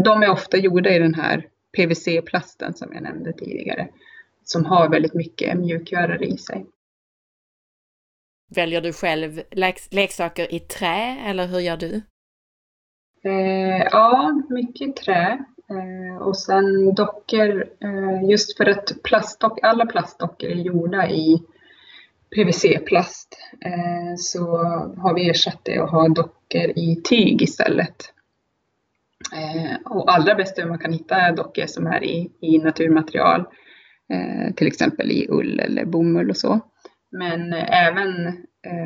[0.02, 3.88] De är ofta gjorda i den här PVC-plasten som jag nämnde tidigare,
[4.44, 6.66] som har väldigt mycket mjukgörare i sig.
[8.54, 9.42] Väljer du själv
[9.90, 12.02] leksaker i trä eller hur gör du?
[13.92, 15.44] ja, mycket trä.
[15.70, 21.42] Eh, och sen dockor, eh, just för att plastdock, alla plastdockor är gjorda i
[22.34, 24.56] PVC-plast eh, så
[24.96, 28.12] har vi ersatt det och har dockor i tyg istället.
[29.34, 33.40] Eh, och allra bäst är om man kan hitta dockor som är i, i naturmaterial,
[34.12, 36.60] eh, till exempel i ull eller bomull och så.
[37.10, 38.36] Men eh, även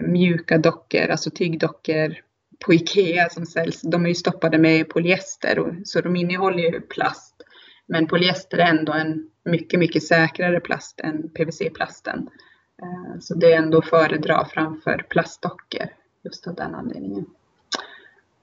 [0.03, 2.16] mjuka dockor, alltså tygdockor
[2.66, 6.81] på Ikea som säljs, de är ju stoppade med polyester och, så de innehåller ju
[6.81, 7.35] plast.
[7.87, 12.29] Men polyester är ändå en mycket, mycket säkrare plast än PVC-plasten.
[12.83, 15.87] Eh, så det är ändå att föredra framför plastdockor
[16.25, 17.27] just av den anledningen.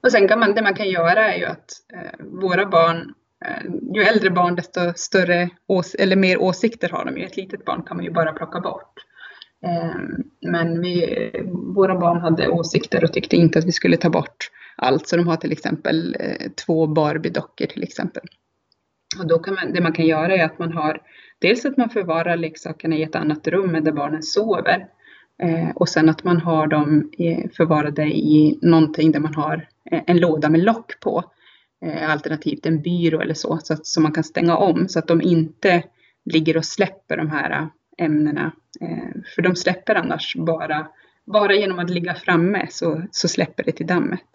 [0.00, 3.94] Och sen kan man, det man kan göra är ju att eh, våra barn, eh,
[3.94, 5.50] ju äldre barn desto större
[5.98, 7.24] eller mer åsikter har de ju.
[7.24, 9.04] Ett litet barn kan man ju bara plocka bort.
[9.66, 11.16] Ehm, men vi,
[11.74, 15.08] våra barn hade åsikter och tyckte inte att vi skulle ta bort allt.
[15.08, 18.22] Så de har till exempel eh, två Barbie-dockor till exempel.
[19.18, 21.00] Och då kan man, det man kan göra är att man har
[21.40, 24.86] dels att man förvarar leksakerna i ett annat rum där barnen sover.
[25.42, 29.68] Eh, och sen att man har dem eh, förvarade i någonting där man har
[30.06, 31.24] en låda med lock på.
[32.08, 35.22] Alternativt en byrå eller så, så att så man kan stänga om så att de
[35.22, 35.82] inte
[36.24, 37.68] ligger och släpper de här
[37.98, 38.52] ämnena.
[38.80, 40.88] Eh, för de släpper annars bara,
[41.24, 44.28] bara genom att ligga framme så, så släpper det till dammet.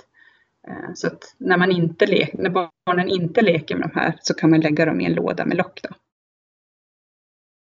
[0.68, 4.34] Eh, så att när, man inte le när barnen inte leker med de här så
[4.34, 5.80] kan man lägga dem i en låda med lock.
[5.84, 5.90] Då.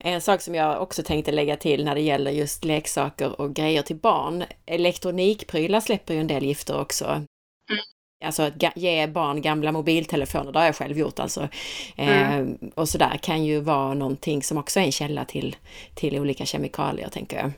[0.04, 3.82] En sak som jag också tänkte lägga till när det gäller just leksaker och grejer
[3.82, 4.44] till barn.
[4.66, 7.22] Elektronikprylar släpper ju en del gifter också.
[8.24, 11.48] Alltså att ge barn gamla mobiltelefoner, det har jag själv gjort alltså.
[11.96, 12.58] Mm.
[12.62, 15.56] Eh, och sådär kan ju vara någonting som också är en källa till,
[15.94, 17.52] till olika kemikalier, tänker jag.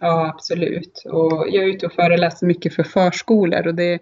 [0.00, 1.02] Ja, absolut.
[1.12, 3.98] Och jag är ute och föreläser mycket för förskolor och det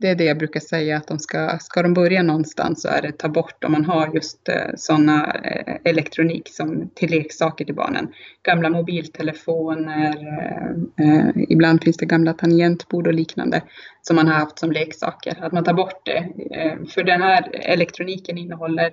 [0.00, 3.02] det är det jag brukar säga att de ska, ska de börja någonstans så är
[3.02, 7.74] det ta bort om man har just eh, sådana eh, elektronik som till leksaker till
[7.74, 8.08] barnen.
[8.42, 13.62] Gamla mobiltelefoner, eh, eh, ibland finns det gamla tangentbord och liknande
[14.02, 15.36] som man har haft som leksaker.
[15.40, 16.28] Att man tar bort det.
[16.50, 18.92] Eh, för den här elektroniken innehåller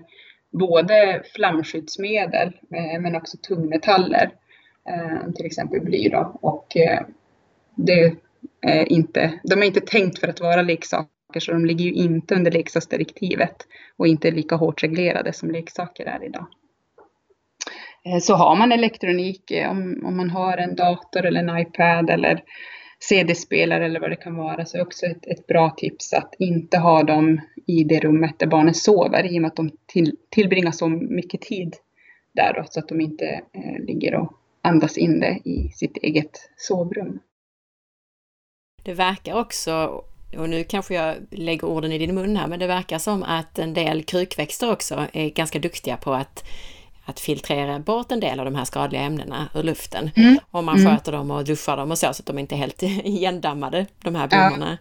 [0.51, 4.29] både flamskyddsmedel eh, men också tungmetaller,
[5.35, 6.39] till exempel bly då.
[6.41, 6.67] Och
[7.75, 8.15] det
[8.65, 12.35] Eh, inte, de är inte tänkt för att vara leksaker så de ligger ju inte
[12.35, 13.55] under leksaksdirektivet
[13.97, 16.47] och inte lika hårt reglerade som leksaker är idag.
[18.05, 22.09] Eh, så har man elektronik, eh, om, om man har en dator eller en iPad
[22.09, 22.43] eller
[22.99, 26.77] CD-spelare eller vad det kan vara så är också ett, ett, bra tips att inte
[26.77, 30.71] ha dem i det rummet där barnen sover i och med att de till, tillbringar
[30.71, 31.75] så mycket tid
[32.31, 36.49] där då, så att de inte eh, ligger och andas in det i sitt eget
[36.57, 37.19] sovrum.
[38.87, 40.03] Det verkar också,
[40.37, 43.59] och nu kanske jag lägger orden i din mun här, men det verkar som att
[43.59, 46.43] en del krukväxter också är ganska duktiga på att
[47.05, 50.11] att filtrera bort en del av de här skadliga ämnena ur luften.
[50.15, 50.39] Mm.
[50.51, 50.91] Om man mm.
[50.91, 54.15] sköter dem och duschar dem och så, så att de inte är helt igendammade, de
[54.15, 54.77] här blommorna.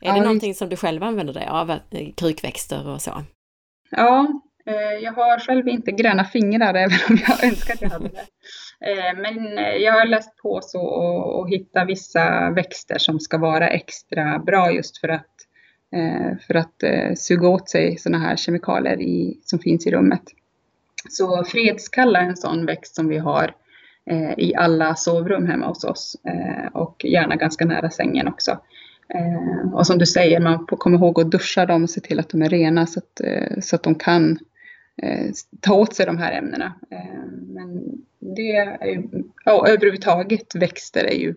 [0.00, 0.08] Ja.
[0.08, 1.78] Är det ja, någonting som du själv använder dig av, eh,
[2.16, 3.22] krukväxter och så?
[3.90, 4.26] Ja,
[4.66, 8.26] eh, jag har själv inte gröna fingrar, även om jag önskar att jag hade det.
[8.80, 13.38] Eh, men eh, jag har läst på så och, och hittat vissa växter som ska
[13.38, 15.34] vara extra bra just för att,
[15.96, 16.84] eh, för att
[17.18, 20.22] suga åt sig sådana här kemikalier i, som finns i rummet.
[21.10, 23.54] Så fredskalla är en sån växt som vi har
[24.36, 26.16] i alla sovrum hemma hos oss
[26.72, 28.58] och gärna ganska nära sängen också.
[29.72, 32.28] Och som du säger, man får komma ihåg att duscha dem och se till att
[32.28, 33.20] de är rena så att,
[33.64, 34.38] så att de kan
[35.60, 36.74] ta åt sig de här ämnena.
[37.54, 37.96] Men
[38.34, 39.02] det är ju,
[39.44, 41.34] ja, överhuvudtaget växter är ju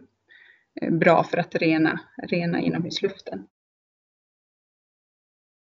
[0.82, 3.48] eh, bra för att rena, rena inomhusluften.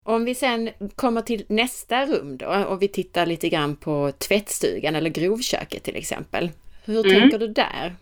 [0.06, 4.96] Om vi sen kommer till nästa rum då och vi tittar lite grann på tvättstugan
[4.96, 6.52] eller grovköket till exempel.
[6.86, 7.20] Hur mm.
[7.20, 7.96] tänker du där?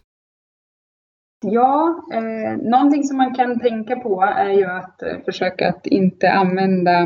[1.45, 6.31] Ja, eh, någonting som man kan tänka på är ju att eh, försöka att inte
[6.31, 7.01] använda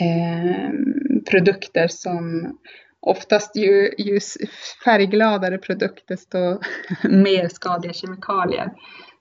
[0.00, 0.70] eh,
[1.30, 2.52] produkter som
[3.00, 4.20] oftast ju, ju
[4.84, 6.38] färggladare produkt desto
[7.08, 8.72] mer skadliga kemikalier.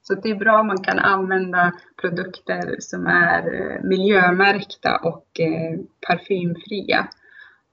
[0.03, 5.79] Så det är bra om man kan använda produkter som är eh, miljömärkta och eh,
[6.07, 7.07] parfymfria.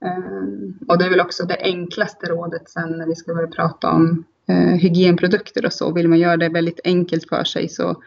[0.04, 3.90] Ehm, och det är väl också det enklaste rådet sen när vi ska börja prata
[3.90, 5.92] om eh, hygienprodukter och så.
[5.92, 8.02] Vill man göra det väldigt enkelt för sig så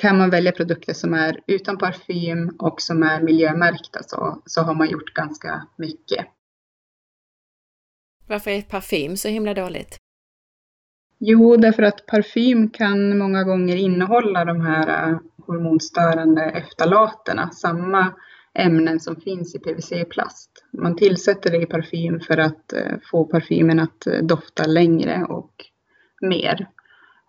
[0.00, 4.74] kan man välja produkter som är utan parfym och som är miljömärkta så, så har
[4.74, 6.26] man gjort ganska mycket.
[8.28, 9.96] Varför är parfym så himla dåligt?
[11.18, 18.14] Jo, därför att parfym kan många gånger innehålla de här äh, hormonstörande eftalaterna, samma
[18.54, 20.50] ämnen som finns i PVC-plast.
[20.72, 25.54] Man tillsätter det i parfym för att äh, få parfymen att äh, dofta längre och
[26.20, 26.68] mer.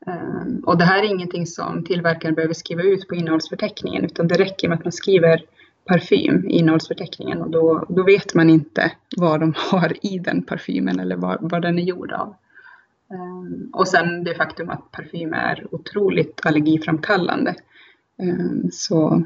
[0.08, 4.36] Ehm, och det här är ingenting som tillverkaren behöver skriva ut på innehållsförteckningen utan det
[4.40, 5.46] räcker med att man skriver
[5.86, 11.00] parfym i innehållsförteckningen och då, då vet man inte vad de har i den parfymen
[11.00, 12.36] eller vad, vad den är gjord av.
[13.12, 17.56] Ehm, och sen det faktum att parfym är otroligt allergiframkallande.
[18.18, 19.24] Ehm, så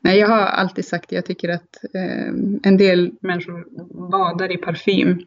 [0.00, 1.84] nej, jag har alltid sagt att jag tycker att
[2.62, 3.66] en del människor
[4.10, 5.24] badar i parfym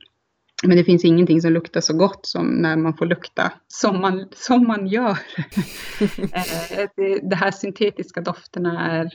[0.64, 4.26] men det finns ingenting som luktar så gott som när man får lukta som man,
[4.36, 5.18] som man gör.
[6.00, 9.12] Eh, det, det här syntetiska dofterna är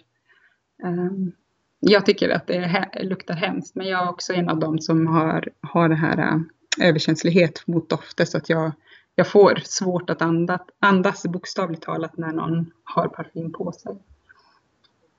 [0.83, 1.33] Ehm,
[1.81, 5.49] jag tycker att det luktar hemskt, men jag är också en av dem som har,
[5.61, 8.73] har det här äh, överkänslighet mot dofter så att jag,
[9.15, 13.97] jag får svårt att andas, andas bokstavligt talat när någon har parfym på sig.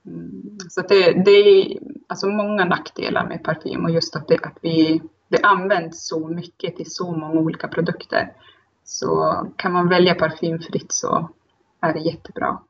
[0.06, 4.58] Mm, så det, det är alltså många nackdelar med parfym och just att det, att
[4.62, 8.32] vi, det används så mycket till så många olika produkter.
[8.84, 11.30] Så kan man välja parfymfritt så
[11.80, 12.60] är det jättebra.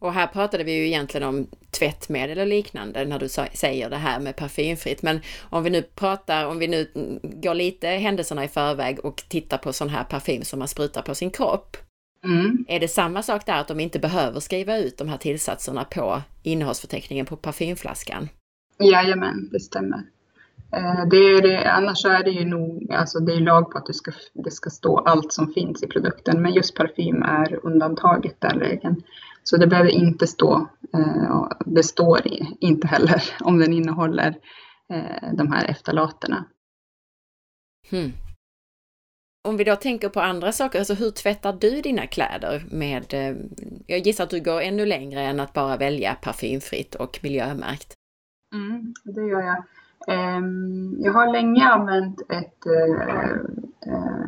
[0.00, 4.20] Och här pratade vi ju egentligen om tvättmedel och liknande när du säger det här
[4.20, 5.02] med parfymfritt.
[5.02, 5.20] Men
[5.50, 6.90] om vi nu pratar, om vi nu
[7.22, 11.14] går lite händelserna i förväg och tittar på sån här parfym som man sprutar på
[11.14, 11.76] sin kropp.
[12.24, 12.64] Mm.
[12.68, 16.22] Är det samma sak där att de inte behöver skriva ut de här tillsatserna på
[16.42, 18.28] innehållsförteckningen på parfymflaskan?
[18.78, 20.02] Jajamän, det stämmer.
[20.76, 23.86] Eh, det är det, annars är det ju nog, alltså det är lag på att
[23.86, 28.40] det ska, det ska stå allt som finns i produkten, men just parfym är undantaget
[28.40, 29.02] den regeln.
[29.42, 32.20] Så det behöver inte stå, eh, det står
[32.60, 34.34] inte heller om den innehåller
[34.92, 36.44] eh, de här eftalaterna.
[37.90, 38.12] Hmm.
[39.48, 43.04] Om vi då tänker på andra saker, alltså hur tvättar du dina kläder med,
[43.86, 47.94] jag gissar att du går ännu längre än att bara välja parfymfritt och miljömärkt.
[48.54, 49.64] Mm, det gör jag.
[50.06, 53.30] Ehm, jag har länge använt ett eh,
[53.92, 54.26] eh,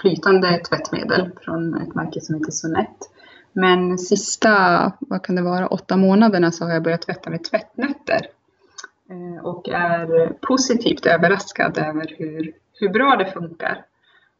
[0.00, 3.10] flytande tvättmedel från ett märke som heter Sonett.
[3.52, 8.26] Men sista, vad kan det vara, åtta månaderna så har jag börjat tvätta med tvättnötter.
[9.10, 13.84] Eh, och är positivt överraskad över hur, hur bra det funkar.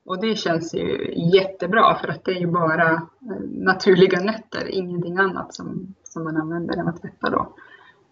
[0.07, 3.03] Och det känns ju jättebra för att det är ju bara
[3.51, 7.55] naturliga nötter, ingenting annat som, som man använder när man tvättar då.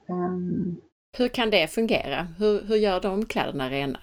[0.08, 0.76] Ehm,
[1.18, 2.26] hur kan det fungera?
[2.38, 3.98] Hur, hur gör de kläderna rena?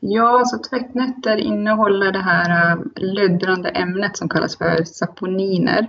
[0.00, 5.86] Ja, alltså så tvättnötter innehåller det här äh, löddrande ämnet som kallas för saponiner.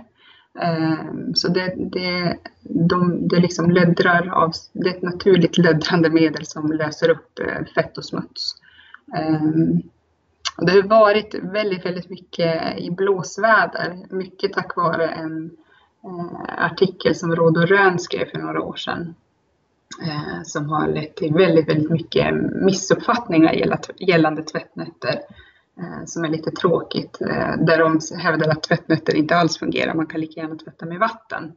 [0.60, 6.46] Ehm, så det, det, de, det liksom löddrar av, det är ett naturligt löddrande medel
[6.46, 8.54] som löser upp äh, fett och smuts.
[9.16, 9.82] Ehm,
[10.56, 15.50] och det har varit väldigt, väldigt mycket i blåsväder, mycket tack vare en
[16.04, 19.14] äh, artikel som Råd och Rön skrev för några år sedan
[20.02, 23.54] Eh, som har lett till väldigt, väldigt mycket missuppfattningar
[23.98, 25.20] gällande tvättnätter,
[25.80, 27.20] eh, som är lite tråkigt.
[27.20, 30.98] Eh, där de hävdar att tvättnätter inte alls fungerar, man kan lika gärna tvätta med
[30.98, 31.52] vatten.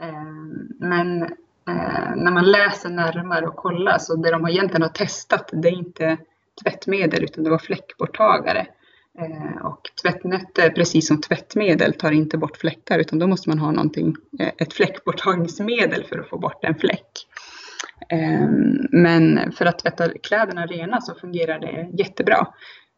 [0.00, 0.22] Eh,
[0.78, 1.22] men
[1.68, 5.78] eh, när man läser närmare och kollar så det de egentligen har testat det är
[5.78, 6.18] inte
[6.62, 8.66] tvättmedel utan det var fläckborttagare.
[9.18, 13.70] Eh, och tvättnötter, precis som tvättmedel, tar inte bort fläckar utan då måste man ha
[13.70, 17.26] någonting, eh, ett fläckborttagningsmedel för att få bort en fläck.
[18.08, 22.46] Ehm, men för att tvätta kläderna rena så fungerar det jättebra.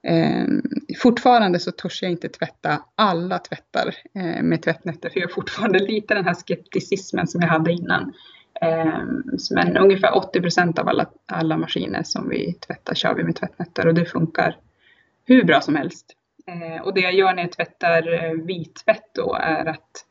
[0.06, 0.62] Ehm,
[1.02, 5.78] fortfarande så törs jag inte tvätta alla tvättar eh, med tvättnätter för jag har fortfarande
[5.78, 8.12] lite den här skepticismen som jag hade innan.
[8.60, 13.36] Ehm, men ungefär 80 procent av alla, alla maskiner som vi tvättar kör vi med
[13.36, 14.56] tvättnätter och det funkar
[15.26, 16.06] hur bra som helst.
[16.84, 20.04] Och det jag gör när jag tvättar eh, vittvätt då är att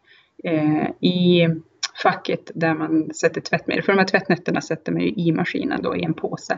[0.43, 1.47] eh, i
[1.95, 3.83] facket där man sätter tvättmedel.
[3.83, 6.57] För de här tvättnötterna sätter man ju i maskinen då i en påse.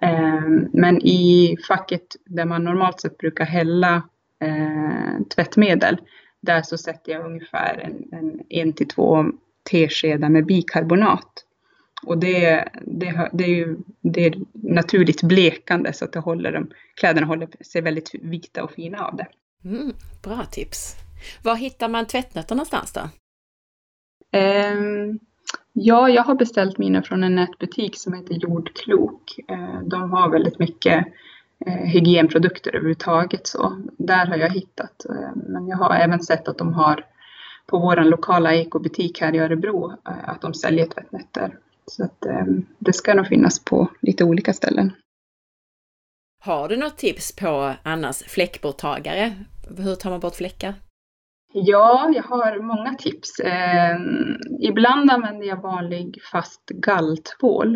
[0.00, 4.02] Ehm, men i facket där man normalt sett brukar hälla
[4.40, 5.96] eh, tvättmedel,
[6.40, 9.24] där så sätter jag ungefär en, en, en till två
[9.70, 11.44] teskedar med bikarbonat.
[12.06, 16.70] Och det, det, det, är ju det är naturligt blekande så att det håller dem,
[16.94, 19.26] kläderna håller sig väldigt vita och fina av det.
[19.64, 20.96] Mm, bra tips!
[21.42, 23.00] Var hittar man tvättnötter någonstans då?
[24.34, 25.18] Ehm,
[25.72, 29.38] ja, jag har beställt mina från en nätbutik som heter Jordklok.
[29.48, 31.06] Ehm, de har väldigt mycket
[31.66, 35.04] eh, hygienprodukter överhuvudtaget så där har jag hittat.
[35.04, 37.04] Ehm, men jag har även sett att de har
[37.66, 41.58] på vår lokala ekobutik här i Örebro eh, att de säljer tvättnätter.
[41.86, 42.26] Så att
[42.78, 44.92] det ska nog finnas på lite olika ställen.
[46.40, 49.32] Har du något tips på annars fläckborttagare?
[49.78, 50.74] Hur tar man bort fläckar?
[51.56, 53.40] Ja, jag har många tips.
[53.40, 53.96] Eh,
[54.60, 57.74] ibland använder jag vanlig fast galltvål.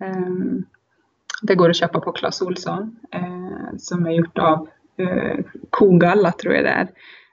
[0.00, 0.62] Eh,
[1.42, 6.54] det går att köpa på Clas Ohlson eh, som är gjort av eh, kogalla tror
[6.54, 6.88] jag det är.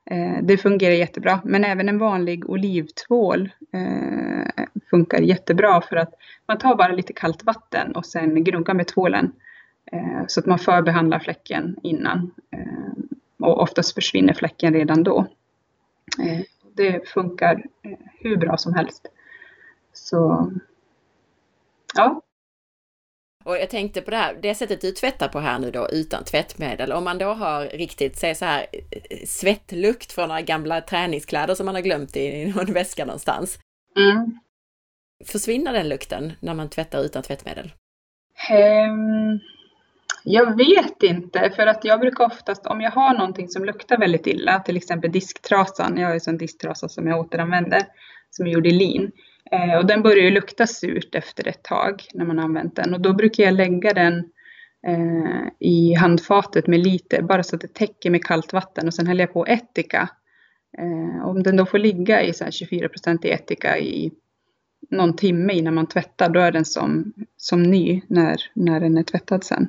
[0.06, 6.14] Eh, det fungerar jättebra, men även en vanlig olivtvål eh, funkar jättebra för att
[6.48, 9.32] man tar bara lite kallt vatten och sen gnuggar med tvålen
[9.92, 12.32] eh, så att man förbehandlar fläcken innan.
[12.52, 13.04] Eh,
[13.40, 15.28] och oftast försvinner fläcken redan då.
[16.20, 16.42] Eh,
[16.76, 19.08] det funkar eh, hur bra som helst.
[19.94, 20.52] Så
[21.96, 22.22] ja.
[23.46, 26.24] Och jag tänkte på det här, det sättet du tvättar på här nu då utan
[26.24, 28.66] tvättmedel, om man då har riktigt, säg så här,
[29.26, 33.60] svettlukt från några gamla träningskläder som man har glömt i någon väska någonstans.
[33.98, 34.40] Mm.
[35.26, 37.72] Försvinner den lukten när man tvättar utan tvättmedel?
[38.52, 39.40] Um,
[40.30, 44.28] jag vet inte, för att jag brukar oftast, om jag har någonting som luktar väldigt
[44.28, 47.82] illa, till exempel disktrasan, jag har ju en disktrasa som jag återanvänder,
[48.30, 49.12] som är gjord i lin.
[49.52, 52.94] Eh, och den börjar ju lukta surt efter ett tag när man har använt den
[52.94, 54.18] och då brukar jag lägga den
[54.88, 59.08] eh, i handfatet med lite, bara så att det täcker med kallt vatten och sen
[59.08, 60.10] häller jag på ättika.
[60.78, 64.12] Eh, om den då får ligga i så här 24% i ättika i
[64.90, 69.04] någon timme innan man tvättar, då är den som, som ny när, när den är
[69.04, 69.68] tvättad sen.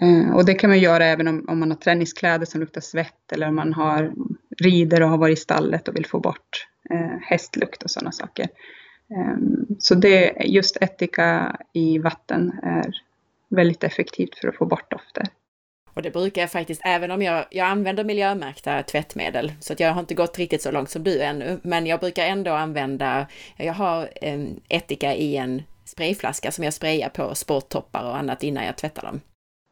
[0.00, 3.32] Mm, och det kan man göra även om, om man har träningskläder som luktar svett
[3.32, 4.12] eller om man har
[4.58, 8.48] rider och har varit i stallet och vill få bort eh, hästlukt och sådana saker.
[9.10, 9.36] Eh,
[9.78, 12.94] så det, just ättika i vatten är
[13.48, 15.28] väldigt effektivt för att få bort dofter.
[15.94, 19.92] Och det brukar jag faktiskt, även om jag, jag använder miljömärkta tvättmedel, så att jag
[19.92, 23.26] har inte gått riktigt så långt som du ännu, men jag brukar ändå använda,
[23.56, 28.64] jag har eh, ättika i en sprayflaska som jag sprayar på sporttoppar och annat innan
[28.64, 29.20] jag tvättar dem.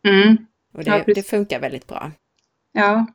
[0.07, 0.36] Mm.
[0.72, 2.12] Och det, ja, det funkar väldigt bra.
[2.72, 3.07] Ja.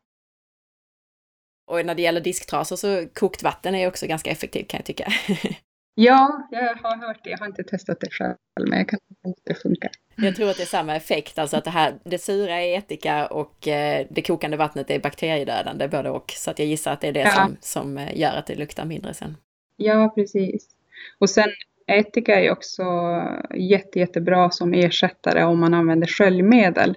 [1.67, 5.13] Och när det gäller disktrasor så kokt vatten är också ganska effektivt kan jag tycka.
[5.95, 7.29] Ja, jag har hört det.
[7.29, 9.91] Jag har inte testat det själv, men jag kan tänka att det funkar.
[10.15, 13.27] Jag tror att det är samma effekt, alltså att det här, det sura är ättika
[13.27, 16.31] och eh, det kokande vattnet är bakteriedödande både och.
[16.37, 17.31] Så att jag gissar att det är det ja.
[17.31, 19.37] som, som eh, gör att det luktar mindre sen.
[19.75, 20.67] Ja, precis.
[21.19, 21.49] Och sen
[21.95, 22.83] ättika är också
[23.55, 26.95] jätte, jättebra som ersättare om man använder sköljmedel.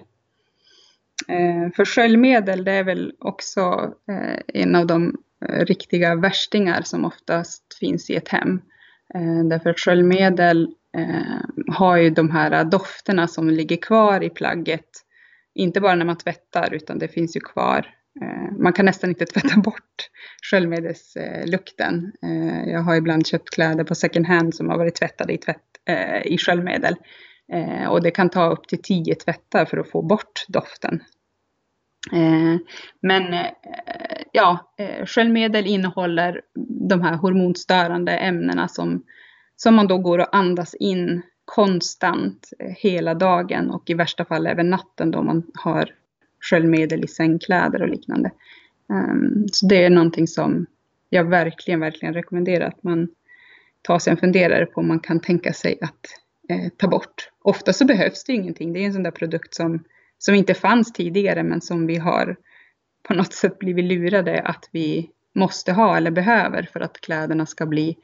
[1.27, 5.15] Eh, för sköljmedel det är väl också eh, en av de
[5.49, 8.61] eh, riktiga värstingar som oftast finns i ett hem.
[9.49, 10.69] Därför att sköljmedel
[11.67, 14.89] har ju de här dofterna som ligger kvar i plagget.
[15.53, 17.87] Inte bara när man tvättar utan det finns ju kvar.
[18.21, 20.09] Eh, man kan nästan inte tvätta bort
[20.51, 22.11] sköljmedelslukten.
[22.23, 25.63] Eh, jag har ibland köpt kläder på second hand som har varit tvättade i, tvätt,
[25.85, 26.95] eh, i sköljmedel.
[27.89, 31.03] Och det kan ta upp till tio tvättar för att få bort doften.
[33.01, 33.35] Men
[34.31, 34.73] ja,
[35.05, 36.41] sköljmedel innehåller
[36.89, 39.03] de här hormonstörande ämnena som,
[39.55, 44.69] som man då går och andas in konstant hela dagen och i värsta fall även
[44.69, 45.89] natten då man har
[46.49, 48.31] sköljmedel i sängkläder och liknande.
[48.89, 50.65] Um, så det är någonting som
[51.09, 53.07] jag verkligen, verkligen rekommenderar att man
[53.81, 56.05] tar sig en funderare på om man kan tänka sig att
[56.49, 57.29] eh, ta bort.
[57.41, 58.73] Ofta så behövs det ingenting.
[58.73, 59.83] Det är en sån där produkt som,
[60.17, 62.35] som inte fanns tidigare men som vi har
[63.03, 67.65] på något sätt blivit lurade att vi måste ha eller behöver för att kläderna ska
[67.65, 67.97] bli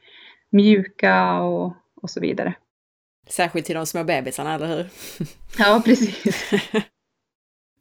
[0.50, 2.54] mjuka och, och så vidare.
[3.28, 4.86] Särskilt till de små bebisarna, eller hur?
[5.58, 6.50] Ja, precis.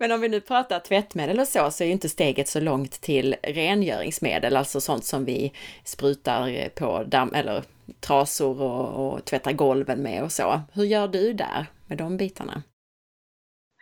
[0.01, 2.91] Men om vi nu pratar tvättmedel och så, så är ju inte steget så långt
[2.91, 7.63] till rengöringsmedel, alltså sånt som vi sprutar på damm eller
[7.99, 10.61] trasor och, och tvättar golven med och så.
[10.73, 12.63] Hur gör du där med de bitarna?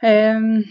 [0.03, 0.63] Um,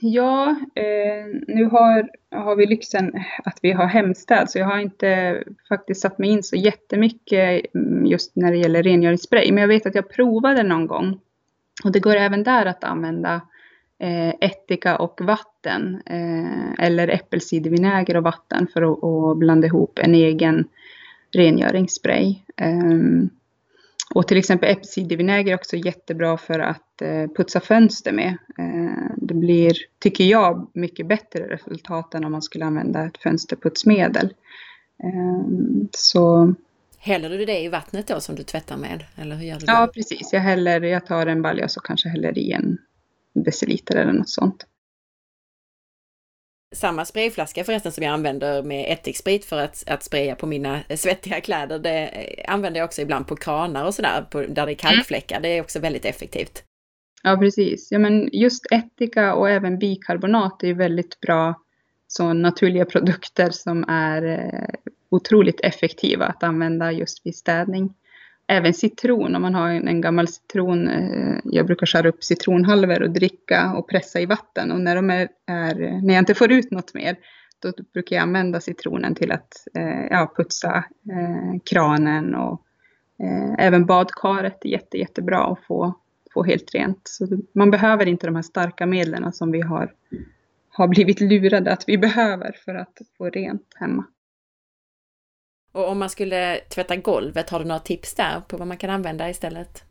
[0.00, 3.12] Ja, uh, nu har, har vi lyxen
[3.44, 8.06] att vi har hemstäd så jag har inte faktiskt satt mig in så jättemycket mm,
[8.06, 9.52] just när det gäller rengöringsspray.
[9.52, 11.20] Men jag vet att jag provade någon gång
[11.84, 13.40] och det går även där att använda
[13.98, 20.14] eh, ättika och vatten eh, eller äppelcidervinäger och vatten för att, att blanda ihop en
[20.14, 20.68] egen
[21.32, 22.34] rengöringsspray.
[22.62, 23.30] Um,
[24.14, 28.36] och till exempel äppelcidervinäger är också jättebra för att eh, putsa fönster med.
[29.16, 34.34] Det blir, tycker jag, mycket bättre resultat än om man skulle använda ett fönsterputsmedel.
[35.02, 35.46] Eh,
[35.90, 36.54] så
[36.98, 39.04] Häller du det i vattnet då som du tvättar med?
[39.16, 40.32] Eller hur gör du ja, precis.
[40.32, 42.78] Jag, häller, jag tar en balja och så kanske häller i en
[43.42, 44.66] deciliter eller något sånt
[46.76, 51.40] samma sprayflaska förresten som jag använder med ättiksprit för att, att spraya på mina svettiga
[51.40, 52.10] kläder, det
[52.48, 54.76] använder jag också ibland på kranar och sådär, där det är mm.
[54.76, 55.40] kalkfläckar.
[55.40, 56.62] Det är också väldigt effektivt.
[57.22, 57.88] Ja, precis.
[57.90, 61.54] Ja, men just ättika och även bikarbonat är väldigt bra
[62.06, 67.94] så naturliga produkter som är eh, otroligt effektiva att använda just vid städning
[68.48, 70.88] även citron, om man har en, en, gammal citron.
[70.88, 74.72] Eh, jag brukar skära upp citronhalvor och dricka och pressa i vatten.
[74.72, 77.16] Och när, de är, är, när jag inte får ut något mer,
[77.62, 82.62] då brukar jag använda citronen till att eh, ja, putsa eh, kranen och
[83.18, 85.94] eh, även badkaret är jätte, jättebra att få,
[86.34, 87.00] få helt rent.
[87.04, 89.92] Så man behöver inte de här starka medlen som vi har,
[90.68, 94.04] har blivit lurade att vi behöver för att få rent hemma.
[95.76, 98.90] Och om man skulle tvätta golvet, har du några tips där på vad man kan
[98.90, 99.84] använda istället?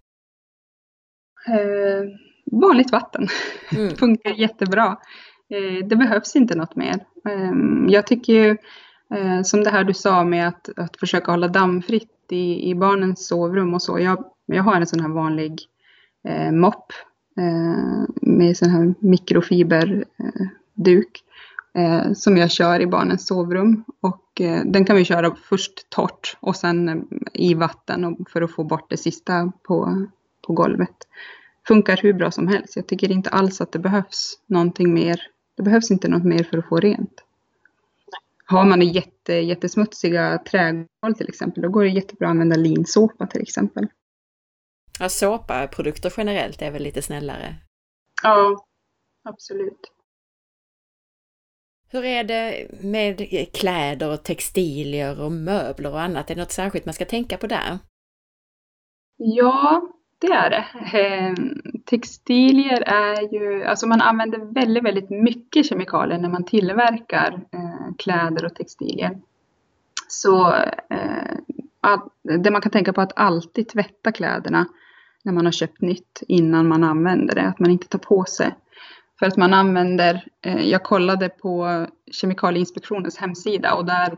[1.48, 2.04] Eh,
[2.52, 3.28] vanligt vatten.
[3.72, 3.90] Mm.
[3.90, 4.98] Det funkar jättebra.
[5.50, 6.96] Eh, det behövs inte något mer.
[7.30, 7.52] Eh,
[7.88, 8.58] jag tycker ju,
[9.16, 13.28] eh, som det här du sa med att, att försöka hålla dammfritt i, i barnens
[13.28, 14.00] sovrum och så.
[14.00, 15.62] Jag, jag har en sån här vanlig
[16.28, 16.94] eh, mopp
[17.38, 21.24] eh, med sån här mikrofiberduk
[21.76, 23.84] eh, som jag kör i barnens sovrum.
[24.02, 26.96] Och eh, den kan vi köra först torrt och sen eh,
[27.34, 30.08] i vatten för att få bort det sista på,
[30.48, 30.96] på golvet.
[31.68, 32.76] funkar hur bra som helst.
[32.76, 35.22] Jag tycker inte alls att det behövs någonting mer.
[35.58, 37.22] Det behövs inte något mer för att få rent.
[38.48, 43.42] Har man jätte, jättesmutsiga trägolv till exempel, då går det jättebra att använda linsåpa till
[43.42, 43.88] exempel.
[45.00, 47.56] Ja, såpaprodukter generellt är väl lite snällare?
[48.24, 48.66] Ja,
[49.24, 49.95] absolut.
[51.92, 56.30] Hur är det med kläder och textilier och möbler och annat?
[56.30, 57.80] Är det något särskilt man ska tänka på där?
[59.18, 59.82] Ja,
[60.20, 60.66] det är det.
[60.98, 67.96] Ehm, textilier är ju, alltså man använder väldigt, väldigt mycket kemikalier när man tillverkar eh,
[67.98, 69.22] kläder och textilier.
[70.08, 70.54] Så
[70.90, 71.38] eh,
[72.40, 74.66] det man kan tänka på är att alltid tvätta kläderna
[75.24, 78.56] när man har köpt nytt innan man använder det, att man inte tar på sig.
[79.20, 84.18] För att man använder, eh, jag kollade på Kemikalieinspektionens hemsida och där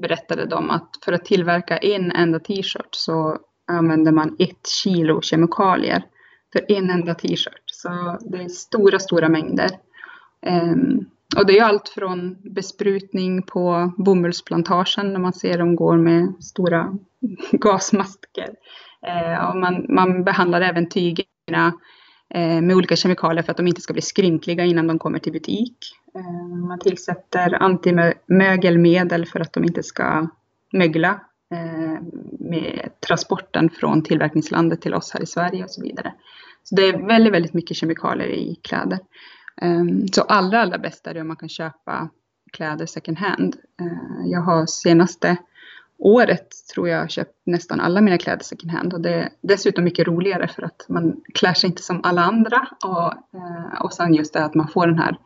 [0.00, 6.02] berättade de att för att tillverka en enda t-shirt så använder man ett kilo kemikalier
[6.52, 7.62] för en enda t-shirt.
[7.66, 9.70] Så det är stora, stora mängder.
[10.46, 16.34] Um, och det är allt från besprutning på bomullsplantagen när man ser dem går med
[16.44, 16.94] stora
[17.52, 18.48] gasmasker.
[19.06, 21.72] Uh, och man, man behandlar även tygerna uh,
[22.34, 25.32] Eh, med olika kemikalier för att de inte ska bli skrynkliga innan de kommer till
[25.32, 25.76] butik.
[26.14, 30.28] Eh, man tillsätter antimögelmedel för att de inte ska
[30.72, 31.20] mögla
[31.50, 32.02] Eh,
[32.38, 36.14] med transporten från tillverkningslandet till oss här i Sverige och så vidare.
[36.62, 38.98] Så det är väldigt, väldigt mycket kemikalier i kläder.
[39.62, 42.08] Ehm, så allra, allra bäst är det om man kan köpa
[42.52, 43.56] kläder second hand.
[43.80, 45.36] Eh, jag har senaste
[45.98, 50.06] året tror jag köpt nästan alla mina kläder second hand och det är dessutom mycket
[50.06, 54.32] roligare för att man klär sig inte som alla andra och, eh, och sen just
[54.32, 55.18] det att man får den här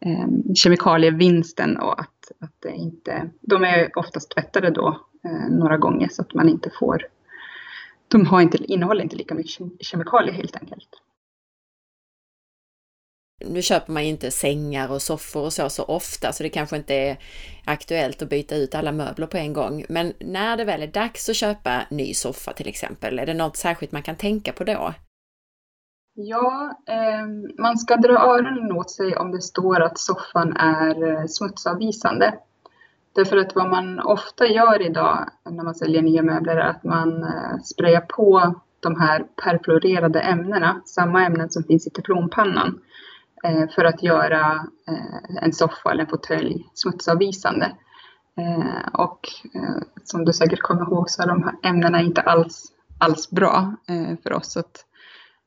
[0.00, 6.08] eh, kemikalievinsten och att, att det inte, de är oftast tvättade då eh, några gånger
[6.08, 7.02] så att man inte får,
[8.08, 10.88] de har inte, innehåller inte lika mycket kemikalier helt enkelt.
[13.40, 16.76] Nu köper man ju inte sängar och soffor och så så ofta så det kanske
[16.76, 17.18] inte är
[17.64, 19.84] aktuellt att byta ut alla möbler på en gång.
[19.88, 23.56] Men när det väl är dags att köpa ny soffa till exempel, är det något
[23.56, 24.94] särskilt man kan tänka på då?
[26.14, 27.26] Ja, eh,
[27.58, 32.34] man ska dra öronen åt sig om det står att soffan är eh, smutsavvisande.
[33.14, 37.22] Därför att vad man ofta gör idag när man säljer nya möbler är att man
[37.22, 42.80] eh, sprayar på de här perfluorerade ämnena, samma ämnen som finns i typ teflonpannan,
[43.44, 47.76] Eh, för att göra eh, en soffa eller en fåtölj smutsavvisande.
[48.36, 52.72] Eh, och eh, som du säkert kommer ihåg så är de här ämnena inte alls,
[52.98, 53.76] alls bra
[54.22, 54.52] för oss.
[54.52, 54.84] Så att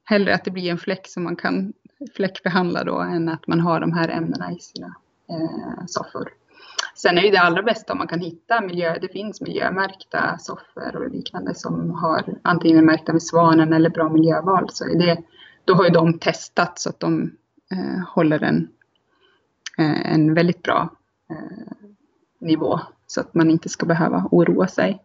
[0.04, 1.74] hellre att det blir en fläck som man kan
[2.16, 4.96] fläckbehandla då än att man har de här ämnena i sina
[5.88, 6.30] soffor.
[6.96, 10.96] Sen är ju det allra bästa om man kan hitta miljö, det finns miljömärkta soffor
[10.96, 14.70] och liknande som har antingen märkta med svanen eller bra miljöval.
[14.70, 15.18] Så det,
[15.66, 17.32] då har ju de testat så att de
[17.72, 18.70] Eh, håller en,
[19.78, 20.90] eh, en väldigt bra
[21.30, 21.74] eh,
[22.40, 25.02] nivå så att man inte ska behöva oroa sig.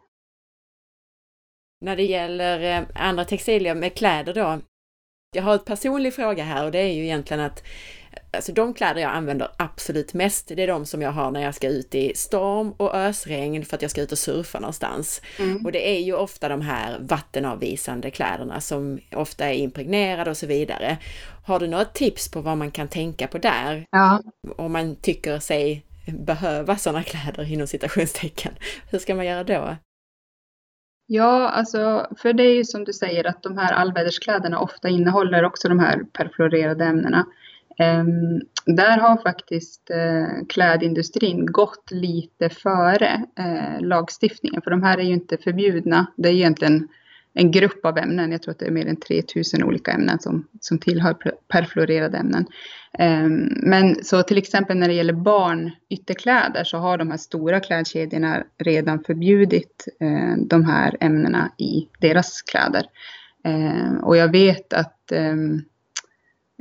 [1.81, 4.61] När det gäller eh, andra textilier med kläder då.
[5.35, 7.63] Jag har en personlig fråga här och det är ju egentligen att
[8.33, 11.55] Alltså de kläder jag använder absolut mest, det är de som jag har när jag
[11.55, 15.23] ska ut i storm och ösregn för att jag ska ut och surfa någonstans.
[15.39, 15.65] Mm.
[15.65, 20.47] Och det är ju ofta de här vattenavvisande kläderna som ofta är impregnerade och så
[20.47, 20.99] vidare.
[21.47, 23.85] Har du några tips på vad man kan tänka på där?
[23.91, 24.23] Ja.
[24.57, 28.53] Om man tycker sig behöva sådana kläder inom citationstecken.
[28.91, 29.77] Hur ska man göra då?
[31.07, 35.45] Ja, alltså, för det är ju som du säger att de här allväderskläderna ofta innehåller
[35.45, 37.27] också de här perfluorerade ämnena.
[37.79, 45.03] Ehm, där har faktiskt eh, klädindustrin gått lite före eh, lagstiftningen, för de här är
[45.03, 46.07] ju inte förbjudna.
[46.17, 46.89] Det är egentligen
[47.39, 50.49] en grupp av ämnen, jag tror att det är mer än 3000 olika ämnen som,
[50.61, 51.17] som tillhör
[51.49, 52.47] perfluorerade ämnen.
[52.99, 57.61] Ehm, men så till exempel när det gäller barn ytterkläder så har de här stora
[57.61, 62.87] klädkedjorna redan förbjudit eh, de här ämnena i deras kläder.
[63.45, 65.13] Ehm, och jag vet att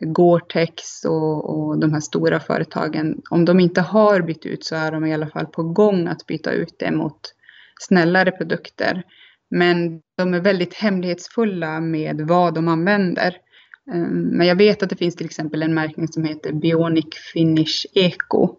[0.02, 4.91] Gore-Tex och, och de här stora företagen, om de inte har bytt ut så är
[4.91, 7.20] de i alla fall på gång att byta ut det mot
[7.80, 9.04] snällare produkter.
[9.50, 13.38] Men de är väldigt hemlighetsfulla med vad de använder.
[13.93, 17.86] Ehm, men jag vet att det finns till exempel en märkning som heter Bionic Finish
[17.93, 18.56] Eco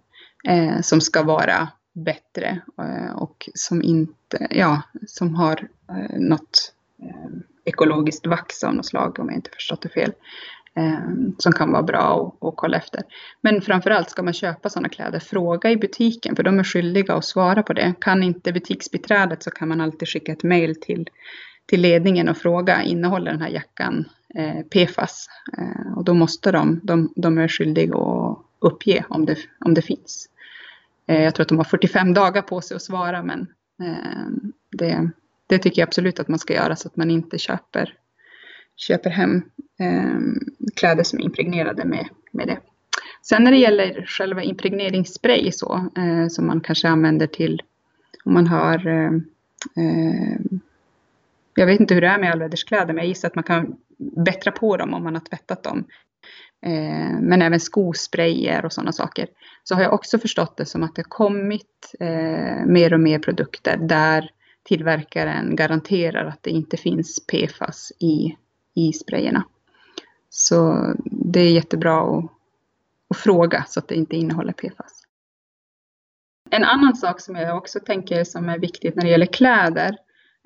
[0.48, 1.68] eh, som ska vara
[2.04, 6.72] bättre eh, och som inte, ja, som har eh, något
[7.02, 7.30] eh,
[7.64, 10.12] ekologiskt vax av något slag om jag inte förstått det fel
[10.78, 13.02] Ehm, som kan vara bra att, kolla efter.
[13.40, 17.24] Men framförallt ska man köpa sådana kläder, fråga i butiken för de är skyldiga att
[17.24, 17.94] svara på det.
[18.00, 21.08] Kan inte butiksbiträdet så kan man alltid skicka ett mejl till,
[21.66, 24.04] till ledningen och fråga innehåller den här jackan
[24.34, 25.26] eh, PFAS.
[25.58, 29.82] Eh, och då måste de, de, de är skyldiga att uppge om det, om det
[29.82, 30.28] finns.
[31.06, 33.46] Eh, jag tror att de har 45 dagar på sig att svara men
[33.82, 35.10] ehm, det,
[35.46, 37.94] det tycker jag absolut att man ska göra så att man inte köper,
[38.76, 39.42] köper hem
[39.80, 40.18] eh,
[40.76, 42.58] kläder som är impregnerade med, med det.
[43.22, 47.62] Sen när det gäller själva impregneringsspray så, eh, som man kanske använder till
[48.24, 49.12] om man har eh,
[51.54, 54.52] jag vet inte hur det är med allväderskläder men jag gissar att man kan bättra
[54.52, 55.84] på dem om man har tvättat dem.
[56.66, 59.28] Eh, men även skosprayer och sådana saker.
[59.64, 63.18] Så har jag också förstått det som att det har kommit eh, mer och mer
[63.18, 64.30] produkter där
[64.62, 68.36] tillverkaren garanterar att det inte finns PFAS i,
[68.76, 69.44] i sprayerna.
[70.30, 72.24] Så det är jättebra att,
[73.10, 75.02] att fråga så att det inte innehåller PFAS.
[76.50, 79.96] En annan sak som jag också tänker som är viktigt när det gäller kläder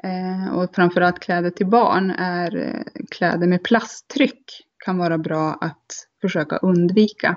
[0.02, 4.44] eh, och framförallt kläder till barn är eh, kläder med plasttryck
[4.84, 5.86] kan vara bra att
[6.20, 7.36] försöka undvika.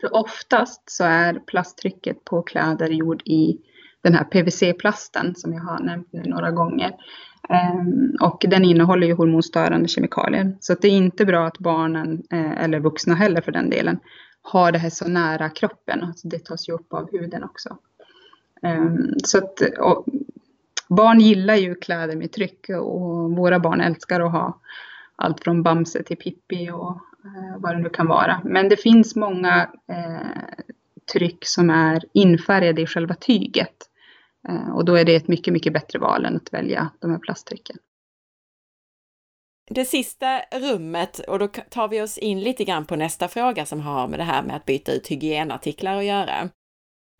[0.00, 3.58] För oftast så är plasttrycket på kläder gjord i
[4.02, 6.92] den här PVC-plasten som jag har nämnt nu några gånger.
[7.48, 10.56] Ehm, och den innehåller ju hormonstörande kemikalier.
[10.60, 13.98] Så det är inte bra att barnen, eh, eller vuxna heller för den delen,
[14.42, 16.02] har det här så nära kroppen.
[16.02, 17.76] Alltså det tas ju upp av huden också.
[18.62, 19.62] Ehm, så att,
[20.88, 24.60] barn gillar ju kläder med tryck och våra barn älskar att ha
[25.16, 26.90] allt från Bamse till Pippi och
[27.24, 28.40] eh, vad det nu kan vara.
[28.44, 30.56] Men det finns många eh,
[31.12, 33.85] tryck som är infärgade i själva tyget.
[34.48, 37.18] Eh, och då är det ett mycket, mycket bättre val än att välja de här
[37.18, 37.76] plasttrycken.
[39.70, 43.80] Det sista rummet, och då tar vi oss in lite grann på nästa fråga som
[43.80, 46.48] har med det här med att byta ut hygienartiklar att göra.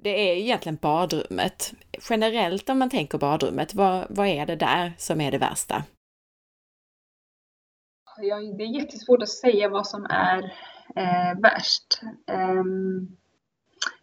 [0.02, 1.74] Det är ju egentligen badrummet.
[2.10, 5.84] Generellt om man tänker badrummet, vad, vad är det där som är det värsta?
[8.18, 10.42] Ja, det är jättesvårt att säga vad som är
[10.96, 12.00] eh, värst.
[12.32, 13.16] Um,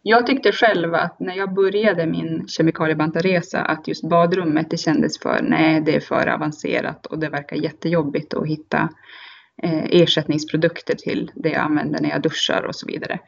[0.02, 5.40] jag tyckte själv att när jag började min kemikaliebantaresa att just badrummet det kändes för,
[5.42, 8.88] nej det är för avancerat och det verkar jättejobbigt att hitta
[9.62, 13.18] eh, ersättningsprodukter till det jag använder när jag duschar och så vidare.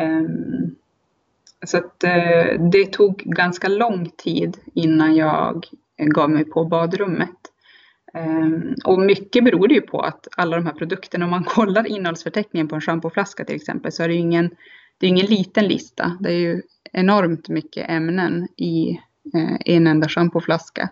[0.00, 0.76] Um,
[1.66, 7.38] så att eh, det tog ganska lång tid innan jag gav mig på badrummet.
[8.14, 11.86] Um, och mycket beror det ju på att alla de här produkterna, om man kollar
[11.86, 14.50] innehållsförteckningen på en schampoflaska till exempel, så är det ju ingen
[14.98, 16.16] det är ingen liten lista.
[16.20, 18.90] Det är ju enormt mycket ämnen i
[19.34, 20.90] eh, en enda schampoflaska.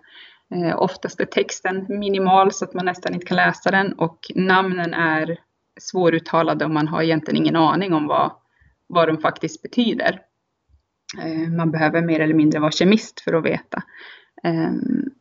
[0.54, 4.94] Eh, oftast är texten minimal så att man nästan inte kan läsa den och namnen
[4.94, 5.38] är
[5.80, 8.32] svåruttalade och man har egentligen ingen aning om vad,
[8.86, 10.20] vad de faktiskt betyder.
[11.18, 13.82] Eh, man behöver mer eller mindre vara kemist för att veta.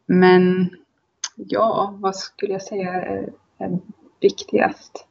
[0.06, 0.70] Men
[1.36, 3.80] ja, vad skulle jag säga är
[4.22, 5.08] viktigast?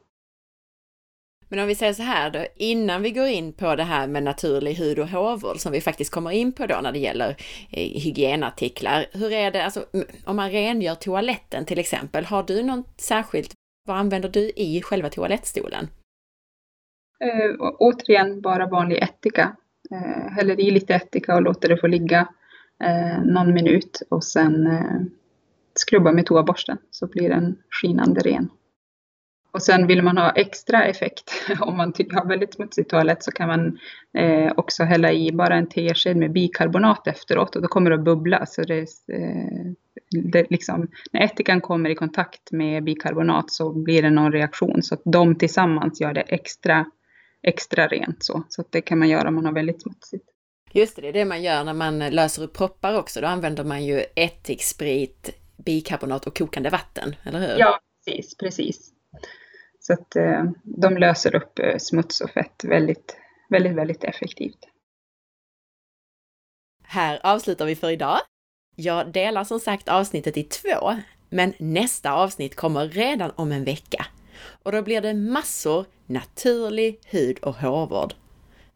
[1.55, 4.23] Men om vi säger så här då, innan vi går in på det här med
[4.23, 7.29] naturlig hud och hårvård som vi faktiskt kommer in på då när det gäller
[7.71, 9.07] eh, hygienartiklar.
[9.13, 9.85] Hur är det, alltså
[10.25, 13.53] om man rengör toaletten till exempel, har du något särskilt,
[13.89, 15.89] vad använder du i själva toalettstolen?
[17.21, 19.57] Äh, återigen bara vanlig ättika.
[19.91, 22.29] Äh, häller i lite ättika och låter det få ligga
[22.85, 25.01] äh, någon minut och sen äh,
[25.75, 28.51] skrubba med toaborsten så blir den skinande ren.
[29.55, 33.49] Och sen vill man ha extra effekt, om man har väldigt smutsig toalett så kan
[33.49, 33.79] man
[34.19, 38.05] eh, också hälla i bara en tesked med bikarbonat efteråt och då kommer det att
[38.05, 38.47] bubbla.
[38.47, 38.79] Så det,
[39.13, 39.73] eh,
[40.11, 44.95] det liksom, när ättikan kommer i kontakt med bikarbonat så blir det någon reaktion så
[44.95, 46.85] att de tillsammans gör det extra,
[47.43, 48.25] extra rent.
[48.25, 50.25] Så, så det kan man göra om man har väldigt smutsigt.
[50.73, 53.21] Just det, det är det man gör när man löser upp proppar också.
[53.21, 57.59] Då använder man ju ättiksprit, bikarbonat och kokande vatten, eller hur?
[57.59, 58.91] Ja, precis, precis.
[59.87, 63.17] Så att eh, de löser upp eh, smuts och fett väldigt,
[63.51, 64.59] väldigt, väldigt effektivt.
[66.83, 68.19] Här avslutar vi för idag.
[68.77, 70.97] Jag delar som sagt avsnittet i två,
[71.29, 74.07] men nästa avsnitt kommer redan om en vecka.
[74.63, 78.15] Och då blir det massor naturlig hud och hårvård.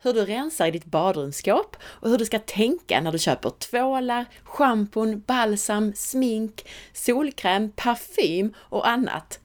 [0.02, 4.24] Hur du rensar i ditt badrumsskåp och hur du ska tänka när du köper tvålar,
[4.42, 9.40] schampon, balsam, smink, solkräm, parfym och annat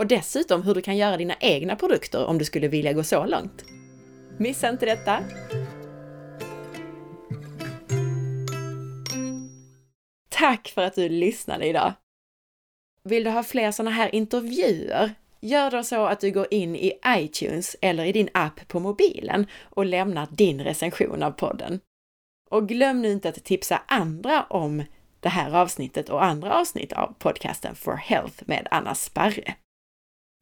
[0.00, 3.26] och dessutom hur du kan göra dina egna produkter om du skulle vilja gå så
[3.26, 3.64] långt.
[4.38, 5.24] Missa inte detta!
[10.28, 11.92] Tack för att du lyssnade idag!
[13.02, 15.14] Vill du ha fler sådana här intervjuer?
[15.40, 19.46] Gör då så att du går in i iTunes eller i din app på mobilen
[19.62, 21.80] och lämnar din recension av podden.
[22.50, 24.84] Och glöm nu inte att tipsa andra om
[25.20, 29.54] det här avsnittet och andra avsnitt av podcasten For Health med Anna Sparre.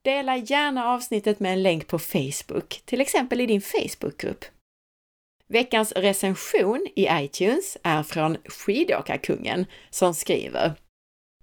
[0.08, 4.44] Dela gärna avsnittet med en länk på Facebook, till exempel i din Facebookgrupp.
[5.48, 10.72] Veckans recension i iTunes är från Skidåkarkungen som skriver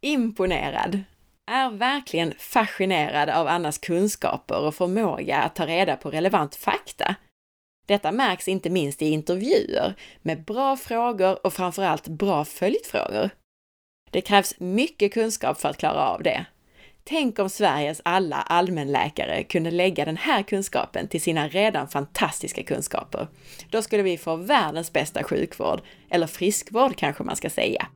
[0.01, 1.03] Imponerad!
[1.51, 7.15] Är verkligen fascinerad av Annas kunskaper och förmåga att ta reda på relevant fakta.
[7.85, 13.29] Detta märks inte minst i intervjuer med bra frågor och framförallt bra följdfrågor.
[14.11, 16.45] Det krävs mycket kunskap för att klara av det.
[17.09, 23.27] Tänk om Sveriges alla allmänläkare kunde lägga den här kunskapen till sina redan fantastiska kunskaper.
[23.69, 27.87] Då skulle vi få världens bästa sjukvård, eller friskvård kanske man ska säga.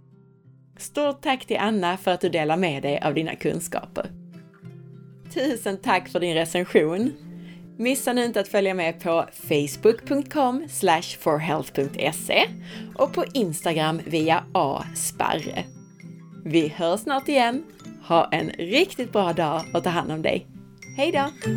[0.78, 4.06] Stort tack till Anna för att du delar med dig av dina kunskaper.
[5.34, 7.14] Tusen tack för din recension!
[7.78, 10.68] Missa nu inte att följa med på facebook.com
[11.20, 12.46] forhealth.se
[12.96, 15.64] och på Instagram via asparre.
[16.46, 17.64] Vi hörs snart igen!
[18.10, 20.48] Ha en riktigt bra dag och ta hand om dig.
[20.98, 21.50] Hej då!